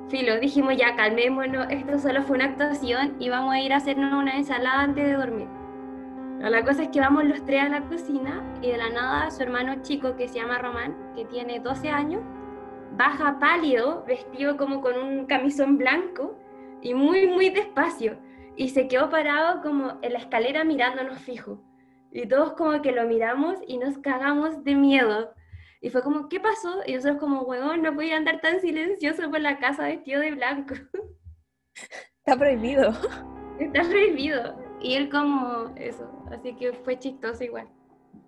Filo, 0.08 0.40
dijimos 0.40 0.78
ya 0.78 0.96
calmémonos, 0.96 1.66
esto 1.72 1.98
solo 1.98 2.22
fue 2.22 2.36
una 2.36 2.46
actuación 2.46 3.16
y 3.20 3.30
vamos 3.30 3.54
a 3.56 3.60
ir 3.60 3.74
a 3.74 3.78
hacernos 3.78 4.14
una 4.14 4.38
ensalada 4.38 4.82
antes 4.82 5.04
de 5.04 5.14
dormir. 5.14 5.48
La 6.40 6.64
cosa 6.64 6.84
es 6.84 6.90
que 6.90 7.00
vamos 7.00 7.24
los 7.24 7.44
tres 7.44 7.64
a 7.64 7.70
la 7.70 7.82
cocina 7.82 8.44
y 8.62 8.70
de 8.70 8.78
la 8.78 8.90
nada 8.90 9.32
su 9.32 9.42
hermano 9.42 9.82
chico 9.82 10.16
que 10.16 10.28
se 10.28 10.36
llama 10.36 10.60
Román, 10.60 10.96
que 11.16 11.26
tiene 11.26 11.60
12 11.60 11.90
años, 11.90 12.22
baja 12.96 13.40
pálido, 13.40 14.04
vestido 14.06 14.58
como 14.58 14.80
con 14.80 14.96
un 14.96 15.26
camisón 15.26 15.78
blanco 15.78 16.38
y 16.82 16.94
muy, 16.94 17.26
muy 17.26 17.50
despacio. 17.50 18.20
Y 18.56 18.70
se 18.70 18.88
quedó 18.88 19.10
parado 19.10 19.62
como 19.64 19.98
en 20.04 20.14
la 20.14 20.20
escalera 20.20 20.64
mirándonos 20.64 21.18
fijo. 21.18 21.60
Y 22.12 22.28
todos 22.28 22.54
como 22.54 22.82
que 22.84 22.92
lo 22.92 23.08
miramos 23.08 23.58
y 23.68 23.80
nos 23.80 23.98
cagamos 23.98 24.64
de 24.64 24.76
miedo. 24.76 25.34
Y 25.86 25.92
fue 25.92 26.02
como, 26.02 26.30
¿qué 26.30 26.40
pasó? 26.40 26.82
Y 26.88 26.96
nosotros 26.96 27.20
como, 27.20 27.44
huevón, 27.44 27.84
no 27.84 27.94
podía 27.94 28.18
andar 28.18 28.42
tan 28.42 28.60
silencioso 28.60 29.30
por 29.30 29.40
la 29.40 29.60
casa 29.60 29.84
vestido 29.84 30.20
de 30.20 30.32
blanco. 30.32 30.74
Está 32.26 32.36
prohibido. 32.36 32.90
Está 33.60 33.84
prohibido. 33.84 34.58
Y 34.82 34.96
él 34.96 35.12
como 35.12 35.76
eso. 35.76 36.12
Así 36.32 36.56
que 36.56 36.74
fue 36.74 36.98
chistoso 36.98 37.44
igual. 37.44 37.70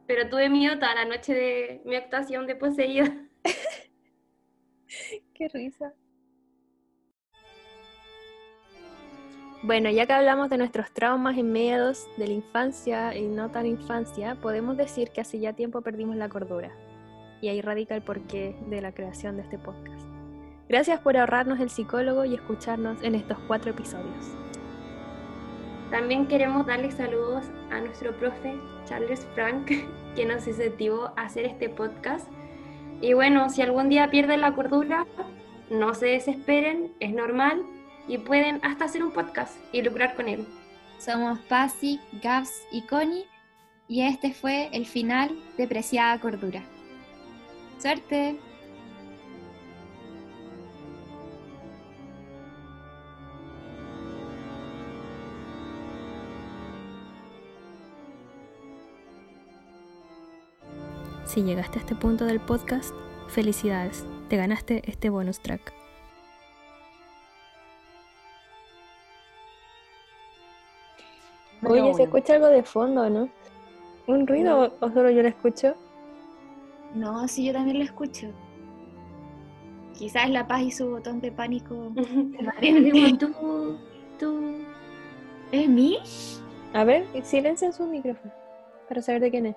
Pero 0.06 0.30
tuve 0.30 0.50
miedo 0.50 0.76
toda 0.76 0.94
la 0.94 1.06
noche 1.06 1.34
de 1.34 1.82
mi 1.84 1.96
actuación 1.96 2.46
de 2.46 2.56
poseída. 2.58 3.12
Qué 5.34 5.48
risa. 5.48 5.96
Bueno, 9.64 9.90
ya 9.90 10.06
que 10.06 10.14
hablamos 10.14 10.52
de 10.52 10.60
nuestros 10.60 10.92
traumas 10.94 11.36
y 11.36 11.42
miedos 11.42 12.08
de 12.18 12.28
la 12.28 12.34
infancia 12.34 13.16
y 13.16 13.28
no 13.28 13.50
tan 13.50 13.66
infancia, 13.66 14.36
podemos 14.36 14.78
decir 14.78 15.10
que 15.10 15.22
hace 15.22 15.40
ya 15.40 15.54
tiempo 15.54 15.82
perdimos 15.82 16.18
la 16.18 16.30
cordura. 16.30 16.72
Y 17.42 17.50
ahí 17.50 17.62
radica 17.62 17.96
el 17.96 18.02
porqué 18.02 18.56
de 18.68 18.82
la 18.82 18.92
creación 18.92 19.38
de 19.38 19.44
este 19.44 19.58
podcast. 19.58 20.06
Gracias 20.70 21.00
por 21.00 21.16
ahorrarnos 21.16 21.60
el 21.60 21.70
psicólogo 21.70 22.26
y 22.26 22.36
escucharnos 22.36 23.02
en 23.02 23.16
estos 23.16 23.38
cuatro 23.48 23.72
episodios. 23.72 24.36
También 25.92 26.28
queremos 26.28 26.66
darle 26.66 26.92
saludos 26.92 27.46
a 27.72 27.80
nuestro 27.80 28.12
profe 28.18 28.56
Charles 28.86 29.26
Frank, 29.34 29.72
que 30.16 30.26
nos 30.26 30.48
incentivó 30.48 31.14
a 31.16 31.24
hacer 31.24 31.46
este 31.46 31.70
podcast. 31.70 32.28
Y 33.02 33.14
bueno, 33.14 33.50
si 33.50 33.62
algún 33.62 33.90
día 33.90 34.10
pierden 34.10 34.42
la 34.42 34.54
cordura, 34.54 35.06
no 35.70 35.94
se 35.94 36.08
desesperen, 36.08 36.92
es 37.00 37.14
normal 37.14 37.62
y 38.08 38.18
pueden 38.18 38.60
hasta 38.64 38.86
hacer 38.86 39.04
un 39.04 39.12
podcast 39.12 39.56
y 39.72 39.82
lucrar 39.82 40.16
con 40.16 40.28
él. 40.28 40.46
Somos 40.98 41.40
Pasi, 41.40 42.00
Gabs 42.24 42.64
y 42.72 42.82
Connie 42.82 43.26
y 43.88 44.02
este 44.02 44.34
fue 44.34 44.70
el 44.74 44.86
final 44.86 45.32
de 45.58 45.68
Preciada 45.68 46.20
Cordura. 46.20 46.64
¡Suerte! 47.80 48.40
Si 61.26 61.44
llegaste 61.44 61.78
a 61.78 61.82
este 61.82 61.94
punto 61.94 62.26
del 62.26 62.40
podcast, 62.40 62.96
felicidades, 63.28 64.06
te 64.28 64.38
ganaste 64.38 64.82
este 64.90 65.10
bonus 65.10 65.40
track. 65.40 65.74
Oye, 71.64 71.94
se 71.94 72.04
escucha 72.04 72.36
algo 72.36 72.48
de 72.48 72.64
fondo, 72.64 73.10
¿no? 73.10 73.30
¿Un 74.08 74.26
ruido 74.26 74.74
o 74.80 74.92
solo 74.92 75.12
yo 75.12 75.22
lo 75.22 75.28
escucho? 75.28 75.76
No, 76.98 77.28
sí, 77.28 77.46
yo 77.46 77.54
también 77.54 77.78
lo 77.78 77.84
escucho. 77.84 78.28
Quizás 79.94 80.30
La 80.30 80.48
Paz 80.48 80.62
y 80.62 80.72
su 80.72 80.90
botón 80.90 81.22
de 81.22 81.32
pánico. 81.32 81.92
tú, 83.20 83.78
tú. 84.20 84.58
¿Es 85.52 85.70
mí? 85.70 86.00
A 86.74 86.84
ver, 86.84 87.06
silencia 87.24 87.72
su 87.72 87.86
micrófono 87.86 88.34
para 88.88 89.02
saber 89.02 89.22
de 89.22 89.32
quién 89.32 89.46
es. 89.48 89.56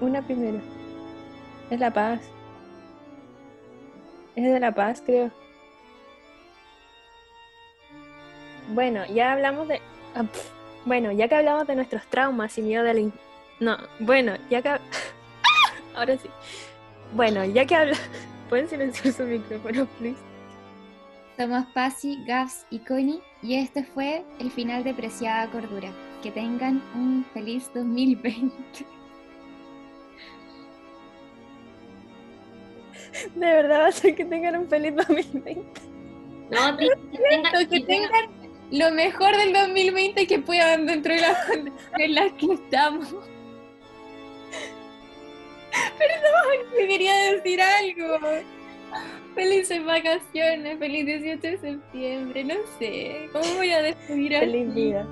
Una 0.00 0.20
primero. 0.22 0.60
Es 1.70 1.80
La 1.80 1.90
Paz. 1.90 2.20
Es 4.34 4.44
de 4.44 4.60
La 4.60 4.72
Paz, 4.72 5.02
creo. 5.04 5.30
Bueno, 8.68 9.06
ya 9.06 9.32
hablamos 9.32 9.68
de. 9.68 9.80
ah, 10.14 10.24
bueno, 10.84 11.10
ya 11.12 11.28
que 11.28 11.36
hablamos 11.36 11.66
de 11.66 11.76
nuestros 11.76 12.06
traumas 12.08 12.56
y 12.58 12.62
miedo 12.62 12.84
de 12.84 12.94
la. 12.94 13.12
No, 13.60 13.76
bueno, 14.00 14.34
ya 14.50 14.62
que. 14.62 14.70
Ahora 15.96 16.16
sí. 16.18 16.28
Bueno, 17.14 17.44
ya 17.44 17.64
que 17.66 17.74
habla. 17.74 17.96
¿Pueden 18.48 18.68
silenciar 18.68 19.12
su 19.12 19.24
micrófono, 19.24 19.86
please? 19.98 20.18
Somos 21.36 21.66
Pasi, 21.74 22.22
Gabs 22.26 22.64
y 22.70 22.78
Connie 22.78 23.20
y 23.42 23.56
este 23.56 23.82
fue 23.84 24.24
el 24.38 24.50
final 24.50 24.84
de 24.84 24.94
Preciada 24.94 25.50
Cordura. 25.50 25.90
Que 26.22 26.30
tengan 26.30 26.82
un 26.94 27.24
feliz 27.34 27.68
2020. 27.74 28.54
De 33.34 33.46
verdad 33.46 33.80
va 33.80 33.86
a 33.88 33.92
ser 33.92 34.14
que 34.14 34.24
tengan 34.24 34.56
un 34.56 34.68
feliz 34.68 34.94
2020. 34.96 35.62
No, 36.50 36.76
que 36.76 36.86
tengan- 36.86 37.52
que 37.52 37.68
que 37.68 37.80
tengan- 37.86 38.30
lo 38.70 38.90
mejor 38.92 39.36
del 39.36 39.52
2020 39.52 40.26
que 40.26 40.38
puedan 40.40 40.86
dentro 40.86 41.14
de 41.14 41.20
las 41.20 41.44
condiciones 41.46 41.82
en 41.98 42.14
las 42.14 42.32
que 42.34 42.52
estamos. 42.52 43.14
Perdón, 46.62 46.72
que 46.76 46.88
quería 46.88 47.32
decir 47.32 47.60
algo. 47.60 48.18
Felices 49.34 49.84
vacaciones, 49.84 50.78
feliz 50.78 51.06
18 51.06 51.40
de 51.40 51.58
septiembre, 51.58 52.44
no 52.44 52.54
sé. 52.78 53.28
¿Cómo 53.32 53.44
voy 53.56 53.70
a 53.70 53.82
despedir 53.82 54.36
así? 54.36 54.46
Feliz 54.46 54.74
vida. 54.74 55.06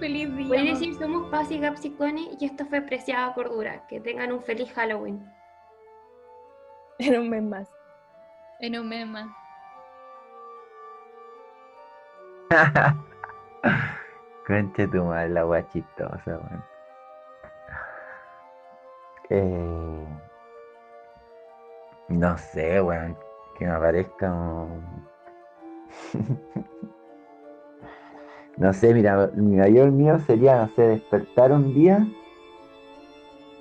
Feliz 0.00 0.36
día. 0.36 0.48
Puedes 0.48 0.64
mamá. 0.64 0.78
decir, 0.78 0.94
somos 0.98 1.30
Paz 1.30 1.50
y 1.50 1.58
Gaps 1.60 1.84
y 1.84 1.90
Connie 1.90 2.36
y 2.40 2.46
esto 2.46 2.66
fue 2.66 2.80
Preciada 2.80 3.32
Cordura. 3.34 3.86
Que 3.86 4.00
tengan 4.00 4.32
un 4.32 4.42
feliz 4.42 4.72
Halloween. 4.72 5.24
En 6.98 7.20
un 7.20 7.28
mes 7.28 7.42
más. 7.42 7.68
En 8.60 8.78
un 8.78 8.88
mes 8.88 9.06
más. 9.06 9.28
Concha 14.46 14.90
tu 14.90 15.04
madre, 15.04 15.28
la 15.30 15.46
wea 15.46 15.66
chistosa, 15.68 16.20
weón. 16.26 16.64
Eh, 19.30 20.06
no 22.08 22.38
sé, 22.38 22.80
weón. 22.80 23.16
Que 23.58 23.66
me 23.66 23.72
aparezca 23.72 24.32
un- 24.32 25.04
No 28.56 28.72
sé, 28.72 28.94
mira, 28.94 29.30
mi 29.34 29.56
mayor 29.56 29.90
mío 29.90 30.18
sería, 30.26 30.62
no 30.62 30.68
sé, 30.76 30.82
despertar 30.82 31.52
un 31.52 31.74
día 31.74 32.06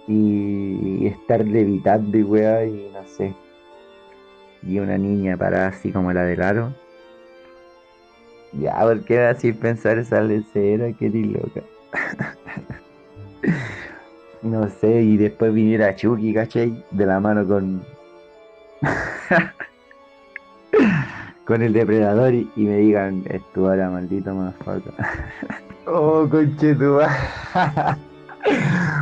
y 0.08 1.08
estar 1.08 1.46
levitando 1.46 2.18
y 2.18 2.24
weá, 2.24 2.66
y 2.66 2.90
no 2.94 3.06
sé. 3.08 3.34
Y 4.62 4.80
una 4.80 4.98
niña 4.98 5.36
parada 5.36 5.68
así 5.68 5.92
como 5.92 6.14
la 6.14 6.24
del 6.24 6.42
aro. 6.44 6.74
Ya, 8.54 8.80
¿por 8.82 9.04
qué 9.04 9.20
así 9.22 9.52
pensar 9.52 9.98
esa 9.98 10.22
lecera? 10.22 10.94
Que 10.94 11.10
ni 11.10 11.24
loca. 11.24 11.64
no 14.44 14.70
sé, 14.70 15.02
y 15.02 15.18
después 15.18 15.54
viniera 15.54 15.96
Chucky, 15.96 16.34
¿cachai? 16.36 16.84
De 16.92 17.06
la 17.06 17.20
mano 17.20 17.48
con. 17.48 17.84
con 21.46 21.62
el 21.62 21.74
depredador 21.74 22.34
y, 22.34 22.50
me 22.56 22.78
digan, 22.78 23.24
es 23.30 23.42
tu 23.54 23.66
hora, 23.66 23.90
maldito 23.90 24.34
motherfucker. 24.34 24.94
oh, 25.86 26.28
conchetumá. 26.30 27.08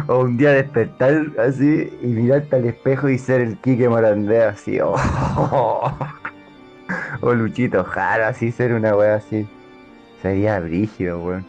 o 0.07 0.19
un 0.19 0.37
día 0.37 0.51
despertar 0.51 1.25
así 1.39 1.91
y 2.01 2.07
mirarte 2.07 2.57
al 2.57 2.65
espejo 2.65 3.09
y 3.09 3.17
ser 3.17 3.41
el 3.41 3.57
Quique 3.57 3.89
Morandé 3.89 4.43
así. 4.43 4.79
oh. 4.81 5.91
O 7.21 7.33
Luchito 7.33 7.83
Jara, 7.83 8.29
así, 8.29 8.51
ser 8.51 8.73
una 8.73 8.95
wea 8.95 9.15
así. 9.15 9.47
Sería 10.21 10.59
brígido, 10.59 11.19
weón. 11.19 11.45